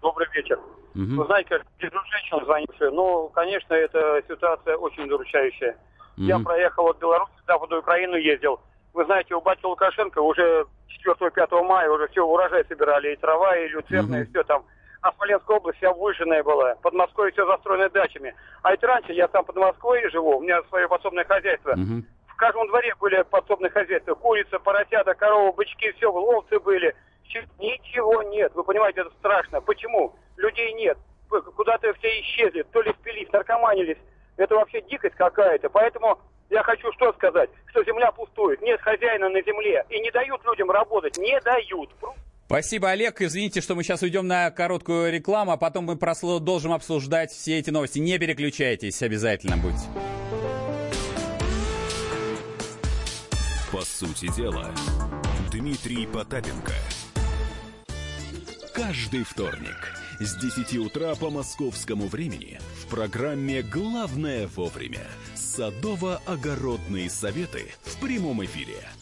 [0.00, 0.58] Добрый вечер.
[0.94, 1.16] Угу.
[1.16, 5.76] Вы знаете, как женщина звонившая, ну, конечно, эта ситуация очень удручающая.
[6.16, 6.26] Угу.
[6.26, 8.60] Я проехал от Беларуси, в Западную Украину ездил.
[8.92, 10.66] Вы знаете, у батьки Лукашенко уже
[11.06, 14.24] 4-5 мая уже все урожай собирали, и трава, и люцерна, угу.
[14.24, 14.64] и все там.
[15.00, 16.76] А Смоленская область вся выжженная была.
[16.76, 18.34] Под Москвой все застроено дачами.
[18.62, 21.72] А это раньше я сам под Москвой живу, у меня свое подсобное хозяйство.
[21.72, 22.04] Угу.
[22.42, 24.14] Каждом дворе были подсобные хозяйства.
[24.14, 26.92] Курица, поросята, коровы, бычки, все, овцы были.
[27.60, 28.50] Ничего нет.
[28.56, 29.60] Вы понимаете, это страшно.
[29.60, 30.16] Почему?
[30.38, 30.98] Людей нет.
[31.28, 32.64] Куда-то все исчезли.
[32.72, 33.98] То ли впились, наркоманились.
[34.38, 35.70] Это вообще дикость какая-то.
[35.70, 36.18] Поэтому
[36.50, 40.68] я хочу что сказать, что земля пустует, нет хозяина на земле, и не дают людям
[40.68, 41.90] работать, не дают.
[42.46, 43.20] Спасибо, Олег.
[43.20, 47.70] Извините, что мы сейчас уйдем на короткую рекламу, а потом мы продолжим обсуждать все эти
[47.70, 48.00] новости.
[48.00, 49.86] Не переключайтесь, обязательно будьте.
[53.72, 54.70] По сути дела,
[55.50, 56.74] Дмитрий Потапенко.
[58.74, 67.98] Каждый вторник с 10 утра по московскому времени в программе «Главное вовремя» садово-огородные советы в
[67.98, 68.76] прямом эфире–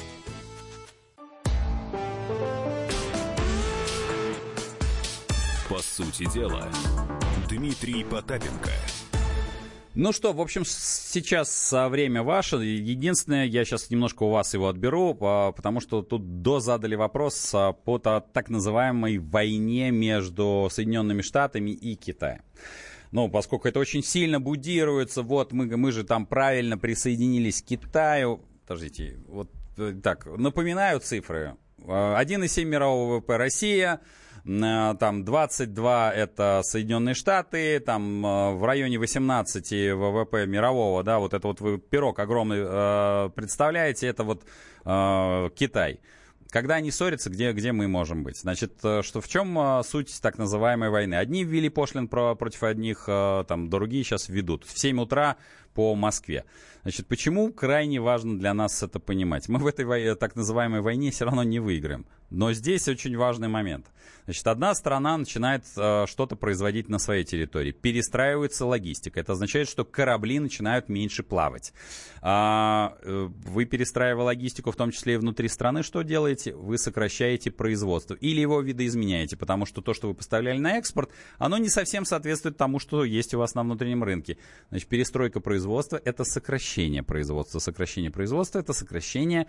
[5.71, 6.69] По сути дела,
[7.47, 8.71] Дмитрий Потапенко.
[9.95, 12.57] Ну что, в общем, сейчас время ваше.
[12.57, 17.55] Единственное, я сейчас немножко у вас его отберу, потому что тут до задали вопрос
[17.85, 22.41] по так называемой войне между Соединенными Штатами и Китаем.
[23.11, 28.41] Ну, поскольку это очень сильно будируется, вот мы, мы же там правильно присоединились к Китаю.
[28.67, 31.55] Подождите, вот э, так, напоминаю цифры.
[31.79, 34.01] 1,7 мирового ВВП Россия,
[34.43, 41.47] там 22 это Соединенные Штаты, там э, в районе 18 ВВП мирового, да, вот это
[41.47, 44.43] вот вы пирог огромный э, представляете, это вот
[44.83, 45.99] Китай.
[46.49, 48.35] Когда они ссорятся, где, где мы можем быть?
[48.35, 51.13] Значит, что в чем суть так называемой войны?
[51.13, 54.65] Одни ввели пошлин про, против одних, там, другие сейчас ведут.
[54.65, 55.37] В 7 утра
[55.75, 56.45] по Москве.
[56.81, 59.47] Значит, почему крайне важно для нас это понимать?
[59.49, 62.07] Мы в этой так называемой войне все равно не выиграем.
[62.31, 63.85] Но здесь очень важный момент.
[64.25, 67.71] Значит, одна страна начинает э, что-то производить на своей территории.
[67.71, 69.19] Перестраивается логистика.
[69.19, 71.73] Это означает, что корабли начинают меньше плавать.
[72.21, 76.55] А, э, вы, перестраивая логистику, в том числе и внутри страны, что делаете?
[76.55, 78.13] Вы сокращаете производство.
[78.13, 82.55] Или его видоизменяете, потому что то, что вы поставляли на экспорт, оно не совсем соответствует
[82.55, 84.37] тому, что есть у вас на внутреннем рынке.
[84.69, 87.59] Значит, перестройка производства– это сокращение производства.
[87.59, 89.47] Сокращение производства– это сокращение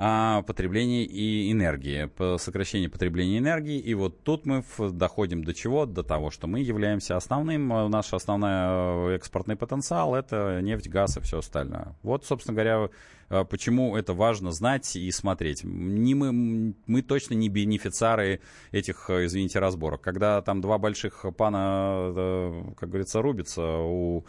[0.00, 3.78] потребления и энергии, по сокращению потребления энергии.
[3.78, 5.84] И вот тут мы доходим до чего?
[5.84, 11.18] До того, что мы являемся основным, э, наш основной э, экспортный потенциал это нефть, газ
[11.18, 11.94] и все остальное.
[12.02, 12.88] Вот, собственно говоря,
[13.28, 15.64] э, почему это важно знать и смотреть.
[15.64, 18.40] Не мы, мы точно не бенефициары
[18.72, 20.00] этих, извините, разборок.
[20.00, 24.24] Когда там два больших пана, как говорится, рубятся у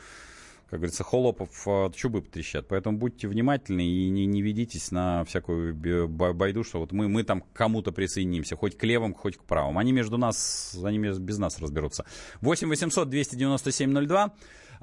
[0.72, 2.70] как говорится, холопов а, чубы трещат.
[2.70, 7.42] Поэтому будьте внимательны и не, не ведитесь на всякую байду, что вот мы, мы там
[7.42, 9.78] к кому-то присоединимся, хоть к левым, хоть к правым.
[9.78, 12.06] Они между нас, они без нас разберутся.
[12.40, 14.34] 8 800 297 02.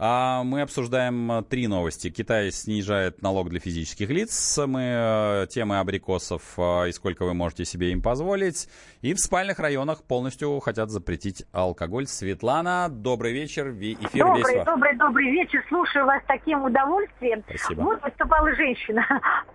[0.00, 2.08] А мы обсуждаем э, три новости.
[2.08, 4.58] Китай снижает налог для физических лиц.
[4.64, 8.68] Мы э, темы абрикосов э, и сколько вы можете себе им позволить.
[9.02, 12.06] И в спальных районах полностью хотят запретить алкоголь.
[12.06, 13.70] Светлана, добрый вечер.
[13.70, 15.64] Эфир добрый, весь добрый, добрый вечер.
[15.68, 17.42] Слушаю вас с таким удовольствием.
[17.48, 17.80] Спасибо.
[17.82, 19.04] Вот выступала женщина,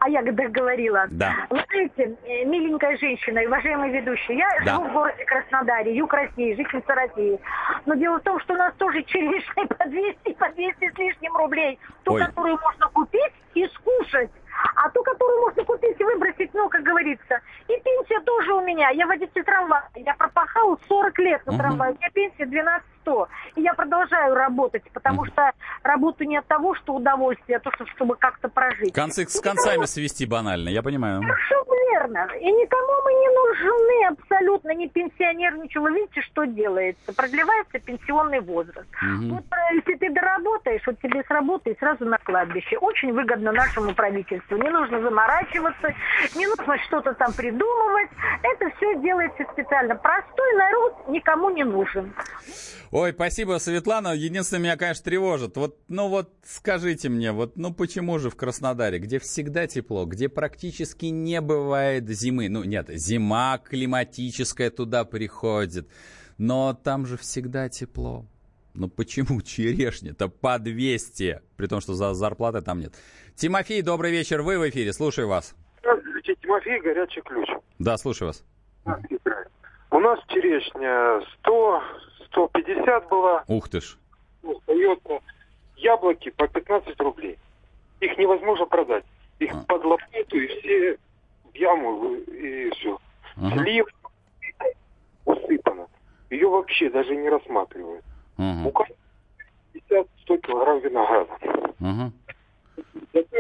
[0.04, 1.06] а я когда говорила.
[1.12, 1.34] Да.
[1.49, 4.36] Вы знаете, миленькая женщина и уважаемый ведущий.
[4.36, 4.74] Я да.
[4.74, 7.39] живу в городе Краснодаре, юг России, жительница России.
[7.86, 11.36] Но дело в том, что у нас тоже черешня по 200 по 200 с лишним
[11.38, 11.80] рублей.
[12.04, 12.26] Ту, Ой.
[12.26, 14.30] которую можно купить и скушать.
[14.76, 17.39] А ту, которую можно купить и выбросить, ну, как говорится.
[17.70, 18.89] И пенсия тоже у меня.
[18.89, 19.89] Я водитель трамвая.
[19.95, 21.91] Я пропахал 40 лет на трамвае.
[21.91, 23.28] У меня пенсия 12 100.
[23.56, 25.51] И я продолжаю работать, потому что
[25.84, 28.93] работаю не от того, что удовольствие, а то, что, чтобы как-то прожить.
[28.93, 31.22] Концы с концами свести банально, я понимаю.
[31.22, 32.28] Совершенно верно.
[32.39, 35.89] И никому мы не нужны абсолютно, ни пенсионер, ничего.
[35.89, 37.14] Видите, что делается?
[37.14, 38.88] Продлевается пенсионный возраст.
[39.01, 39.36] Угу.
[39.36, 42.78] Вот э, если ты доработаешь, вот тебе с работы и сразу на кладбище.
[42.78, 44.58] Очень выгодно нашему правительству.
[44.58, 45.93] Не нужно заморачиваться,
[46.36, 48.10] не нужно что-то там придумывать.
[48.43, 49.95] Это все делается специально.
[49.95, 52.14] Простой народ никому не нужен.
[52.95, 54.09] Ой, спасибо, Светлана.
[54.09, 55.57] Единственное, меня, конечно, тревожит.
[55.57, 60.29] Вот, ну вот скажите мне, вот, ну почему же в Краснодаре, где всегда тепло, где
[60.29, 65.89] практически не бывает зимы, ну нет, зима климатическая туда приходит,
[66.37, 68.27] но там же всегда тепло.
[68.75, 72.93] Ну почему черешня-то по 200, при том, что за зарплаты там нет?
[73.33, 75.55] Тимофей, добрый вечер, вы в эфире, слушаю вас.
[75.79, 77.49] Здравствуйте, Тимофей, горячий ключ.
[77.79, 78.45] Да, слушаю вас.
[79.89, 81.81] У нас черешня 100,
[82.34, 83.43] 150 было.
[83.47, 83.97] Ух ты ж.
[84.43, 85.19] Остается
[85.77, 87.38] яблоки по 15 рублей.
[87.99, 89.05] Их невозможно продать.
[89.39, 89.63] Их а.
[89.67, 90.97] под лопату и все
[91.51, 92.99] в яму и все.
[93.38, 93.63] Ага.
[93.63, 93.86] Слив
[95.25, 95.88] усыпано.
[96.29, 98.03] Ее вообще даже не рассматривают.
[98.38, 98.59] Ага.
[98.59, 98.86] Мука
[99.73, 101.38] 50-100 килограмм винограда.
[101.79, 102.11] Ага.
[103.13, 103.34] Это?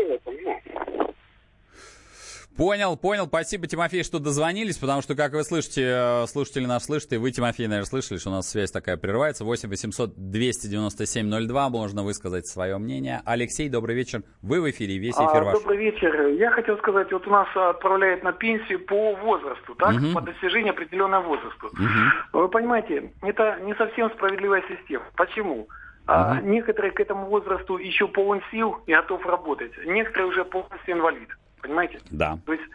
[2.57, 3.25] Понял, понял.
[3.25, 7.31] Спасибо, Тимофей, что дозвонились, потому что, как вы слышите, э, слушатели нас слышат, и вы,
[7.31, 9.43] Тимофей, наверное, слышали, что у нас связь такая прерывается.
[9.43, 13.21] 8 800 297 02, можно высказать свое мнение.
[13.25, 14.21] Алексей, добрый вечер.
[14.43, 15.59] Вы в эфире, весь эфир а, ваш.
[15.59, 16.27] Добрый вечер.
[16.27, 19.95] Я хотел сказать, вот у нас отправляют на пенсию по возрасту, так?
[19.95, 20.13] Угу.
[20.13, 21.65] По достижению определенного возраста.
[21.65, 22.39] Угу.
[22.39, 25.05] Вы понимаете, это не совсем справедливая система.
[25.15, 25.67] Почему?
[26.05, 29.71] А некоторые к этому возрасту еще полон сил и готов работать.
[29.85, 31.29] Некоторые уже полностью инвалид.
[31.63, 31.99] Понимаете?
[32.11, 32.37] Да.
[32.45, 32.65] То есть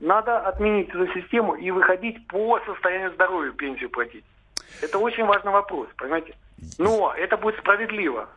[0.00, 4.24] надо отменить эту систему и выходить по состоянию здоровья пенсию платить.
[4.82, 6.34] Это очень важный вопрос, понимаете?
[6.78, 8.28] Но это будет справедливо.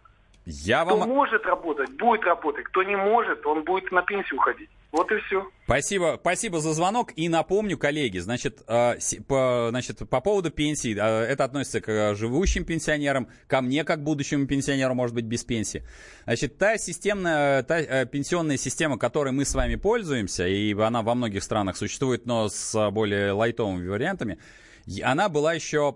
[0.45, 1.09] Я кто вам...
[1.09, 2.65] может работать, будет работать.
[2.65, 4.69] Кто не может, он будет на пенсию уходить.
[4.91, 5.49] Вот и все.
[5.63, 7.13] Спасибо, спасибо за звонок.
[7.15, 12.65] И напомню, коллеги, значит, э, по, значит, по поводу пенсии, э, это относится к живущим
[12.65, 15.85] пенсионерам, ко мне как будущему пенсионеру, может быть, без пенсии.
[16.25, 21.15] Значит, та системная, та э, пенсионная система, которой мы с вами пользуемся, и она во
[21.15, 24.39] многих странах существует, но с более лайтовыми вариантами,
[25.03, 25.93] она была еще,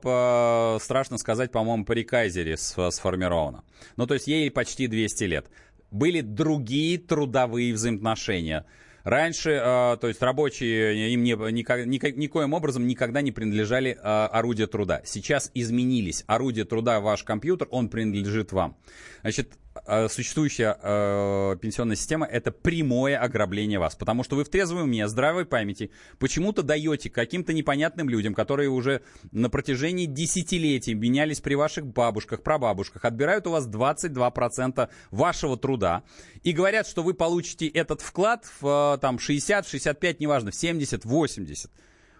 [0.79, 3.65] страшно сказать, по-моему, при Кайзере сформирована.
[3.97, 5.47] Ну, то есть ей почти 200 лет.
[5.91, 8.65] Были другие трудовые взаимоотношения–
[9.05, 13.99] Раньше, э, то есть рабочие им не, никак, никак, никоим образом никогда не принадлежали э,
[14.01, 15.01] орудия труда.
[15.05, 16.23] Сейчас изменились.
[16.25, 18.75] Орудие труда, ваш компьютер, он принадлежит вам.
[19.21, 19.64] Значит, э,
[20.09, 23.95] существующая э, пенсионная система это прямое ограбление вас.
[23.95, 29.01] Потому что вы в трезвом уме, здравой памяти почему-то даете каким-то непонятным людям, которые уже
[29.32, 36.03] на протяжении десятилетий менялись при ваших бабушках, прабабушках, отбирают у вас 22% вашего труда
[36.43, 41.71] и говорят, что вы получите этот вклад в там 60, 65, неважно, в 70, 80.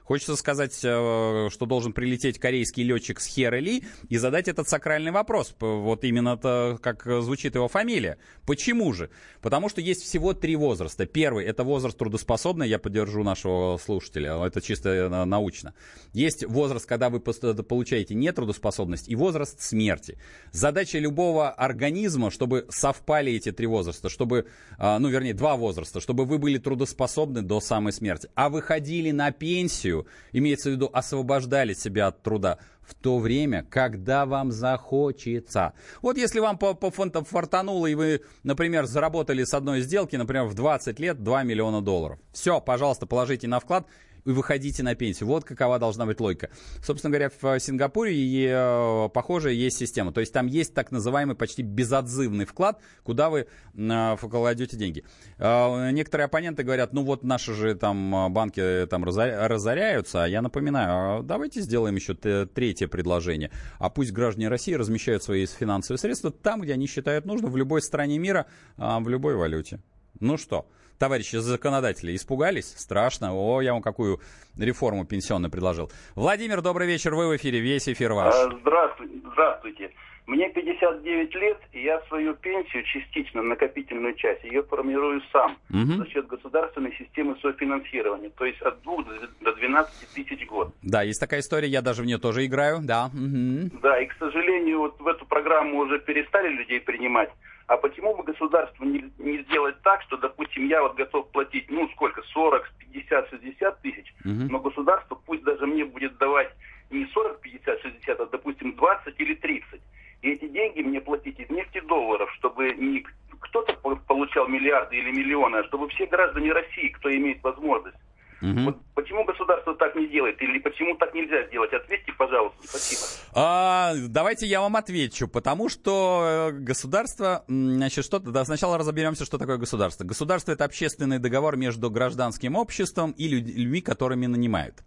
[0.06, 5.56] Хочется сказать, э, что должен прилететь корейский летчик с Херели и задать этот сакральный вопрос.
[5.60, 8.20] Вот именно то, как звучит его фамилия.
[8.46, 9.10] Почему же?
[9.42, 11.08] Потому что есть всего три возраста.
[11.08, 15.74] Первый– это возраст трудоспособный, я поддержу нашего слушателя, это чисто э, научно.
[16.14, 20.20] Есть возраст, когда вы получаете нетрудоспособность, и возраст смерти.
[20.52, 24.46] Задача любого организма, чтобы совпали эти три возраста, чтобы,
[24.78, 29.32] э, ну, вернее, два возраста, чтобы вы были трудоспособны до самой смерти, а выходили на
[29.32, 35.74] пенсию, пенсию, имеется в виду освобождали себя от труда, в то время, когда вам захочется.
[36.02, 40.46] Вот если вам по, по фонтам фартануло, и вы, например, заработали с одной сделки, например,
[40.46, 42.20] в 20 лет 2 миллиона долларов.
[42.32, 43.88] Все, пожалуйста, положите на вклад,
[44.26, 45.28] и выходите на пенсию.
[45.28, 46.50] Вот какова должна быть логика.
[46.84, 50.12] Собственно говоря, в Сингапуре и, э, похожая есть система.
[50.12, 55.04] То есть там есть так называемый почти безотзывный вклад, куда вы э, кладете деньги.
[55.38, 61.20] Э, некоторые оппоненты говорят, ну вот наши же там банки там разоряются, а я напоминаю,
[61.20, 63.52] а давайте сделаем еще третье предложение.
[63.78, 67.82] А пусть граждане России размещают свои финансовые средства там, где они считают нужно, в любой
[67.82, 68.48] стране мира,
[68.78, 69.80] в любой валюте.
[70.20, 70.68] Ну что,
[70.98, 72.74] товарищи законодатели, испугались?
[72.78, 73.34] Страшно.
[73.34, 74.20] О, я вам какую
[74.58, 75.92] реформу пенсионную предложил.
[76.16, 77.16] Владимир, добрый вечер.
[77.16, 77.60] Вы в эфире.
[77.60, 78.34] Весь эфир ваш.
[78.36, 79.14] А, здравствуйте.
[79.32, 79.92] Здравствуйте.
[80.28, 86.04] Мне 59 лет, и я свою пенсию, частично накопительную часть, ее формирую сам угу.
[86.04, 89.04] за счет государственной системы софинансирования, то есть от 2
[89.42, 90.74] до 12 тысяч год.
[90.82, 93.12] Да, есть такая история, я даже в нее тоже играю, да.
[93.14, 93.82] Угу.
[93.84, 97.30] Да, и, к сожалению, вот в эту программу уже перестали людей принимать.
[97.68, 101.90] А почему бы государству не, не сделать так, что, допустим, я вот готов платить, ну,
[101.90, 104.48] сколько, 40, 50, 60 тысяч, угу.
[104.50, 106.52] но государство пусть даже мне будет давать
[106.92, 109.82] не 40, 50, 60, а, допустим, 20 или 30.
[110.22, 113.06] И эти деньги мне платить из нефтедолларов, чтобы не
[113.40, 113.74] кто-то
[114.08, 117.98] получал миллиарды или миллионы, а чтобы все граждане России, кто имеет возможность,
[118.42, 118.60] Угу.
[118.62, 120.42] Вот почему государство так не делает?
[120.42, 121.72] Или почему так нельзя сделать?
[121.74, 122.58] Ответьте, пожалуйста.
[122.68, 123.02] Спасибо.
[123.34, 125.28] А, давайте я вам отвечу.
[125.28, 127.44] Потому что э, государство...
[127.48, 130.04] Значит, что да, сначала разберемся, что такое государство.
[130.04, 134.84] Государство— это общественный договор между гражданским обществом и людьми, которыми нанимают.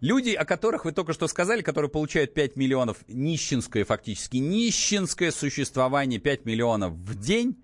[0.00, 6.20] Люди, о которых вы только что сказали, которые получают 5 миллионов, нищенское фактически, нищенское существование
[6.20, 7.56] 5 миллионов в день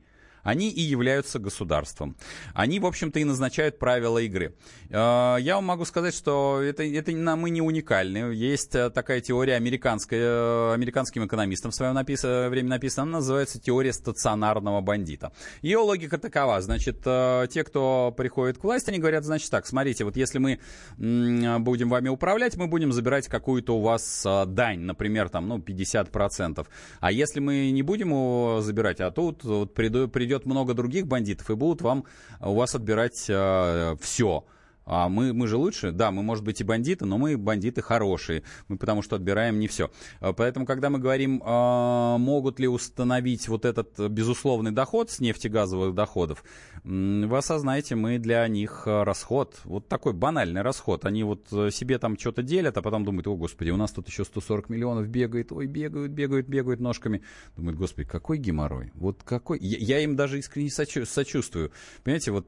[0.49, 2.17] они и являются государством.
[2.55, 4.55] Они, в общем-то, и назначают правила игры.
[4.89, 8.33] Э, я вам могу сказать, что это, это мы не уникальны.
[8.33, 12.23] Есть э, такая теория американская, э, американским экономистом в своем напис...
[12.23, 15.33] время написана, она называется теория стационарного бандита.
[15.61, 16.63] Ее логика такова.
[16.63, 20.61] Значит, те, кто приходит к власти, они говорят, значит так, смотрите, вот если мы
[20.97, 26.67] будем вами управлять, мы будем забирать какую-то у вас дань, например, там, ну, 50%.
[27.01, 31.51] А если мы не будем его забирать, а тут вот придет, придет много других бандитов
[31.51, 32.05] и будут вам,
[32.41, 34.45] у вас отбирать э, все
[34.91, 38.43] А мы, мы же лучше, да, мы, может быть, и бандиты, но мы бандиты хорошие,
[38.68, 39.91] мы потому что отбираем не все.
[40.20, 45.95] А, поэтому, когда мы говорим, а, могут ли установить вот этот безусловный доход с нефтегазовых
[45.95, 46.43] доходов,
[46.84, 51.05] вы осознаете, мы для них а, расход, вот такой банальный расход.
[51.05, 54.09] Они вот э, себе там что-то делят, а потом думают, о, господи, у нас тут
[54.09, 57.20] еще 140 миллионов бегает, ой, бегают, бегают, бегают ножками.
[57.57, 59.59] Думают, господи, какой геморрой, вот какой...
[59.61, 61.72] Я, я им даже искренне сочувствую.
[62.05, 62.47] Понимаете, вот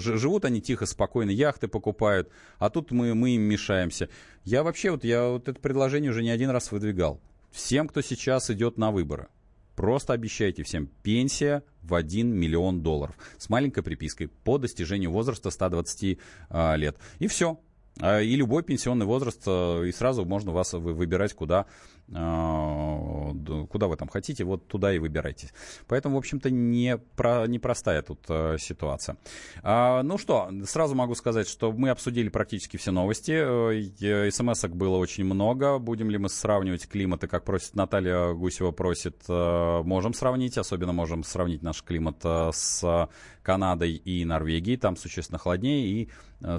[0.00, 4.08] живут они тихо, спокойно, яхты покупают, а тут мы, мы им мешаемся.
[4.44, 7.20] Я вообще вот, я вот это предложение уже не один раз выдвигал.
[7.50, 9.28] Всем, кто сейчас идет на выборы,
[9.74, 16.18] просто обещайте всем пенсия в 1 миллион долларов с маленькой припиской по достижению возраста 120
[16.48, 16.96] а, лет.
[17.18, 17.60] И все.
[18.00, 21.66] А, и любой пенсионный возраст, а, и сразу можно вас выбирать, куда
[22.08, 25.50] куда вы там хотите, вот туда и выбирайте.
[25.88, 29.16] Поэтому, в общем-то, не про, непростая тут э, ситуация.
[29.62, 33.32] А, ну что, сразу могу сказать, что мы обсудили практически все новости.
[33.32, 35.78] Э, СМС-ок было очень много.
[35.78, 40.58] Будем ли мы сравнивать климаты, как просит Наталья Гусева просит, э, можем сравнить.
[40.58, 43.08] Особенно можем сравнить наш климат с
[43.42, 44.76] Канадой и Норвегией.
[44.76, 46.08] Там существенно холоднее и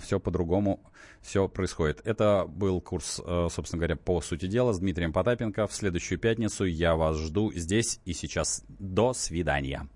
[0.02, 0.82] все по-другому
[1.22, 2.02] все происходит.
[2.06, 5.37] Это был курс, собственно говоря, по сути дела с Дмитрием Потапенко.
[5.38, 5.68] Потапенко.
[5.68, 8.64] В следующую пятницу я вас жду здесь и сейчас.
[8.68, 9.88] До свидания.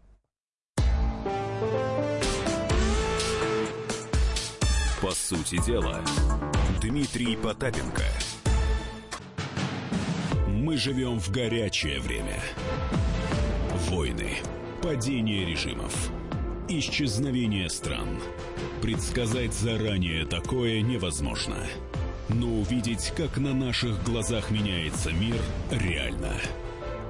[5.01, 5.99] По сути дела,
[6.79, 8.03] Дмитрий Потапенко.
[10.47, 12.39] Мы живем в горячее время.
[13.89, 14.37] Войны,
[14.83, 16.11] падение режимов,
[16.69, 18.07] исчезновение стран.
[18.83, 21.57] Предсказать заранее такое невозможно.
[22.33, 25.37] Но увидеть, как на наших глазах меняется мир,
[25.69, 26.33] реально.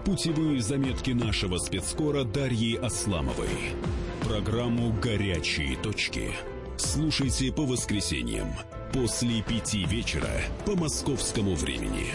[0.06, 3.76] Путевые заметки нашего спецкора Дарьи Асламовой.
[4.24, 6.32] Программу «Горячие точки».
[6.78, 8.48] Слушайте по воскресеньям
[8.92, 10.32] после пяти вечера
[10.66, 12.08] по московскому времени.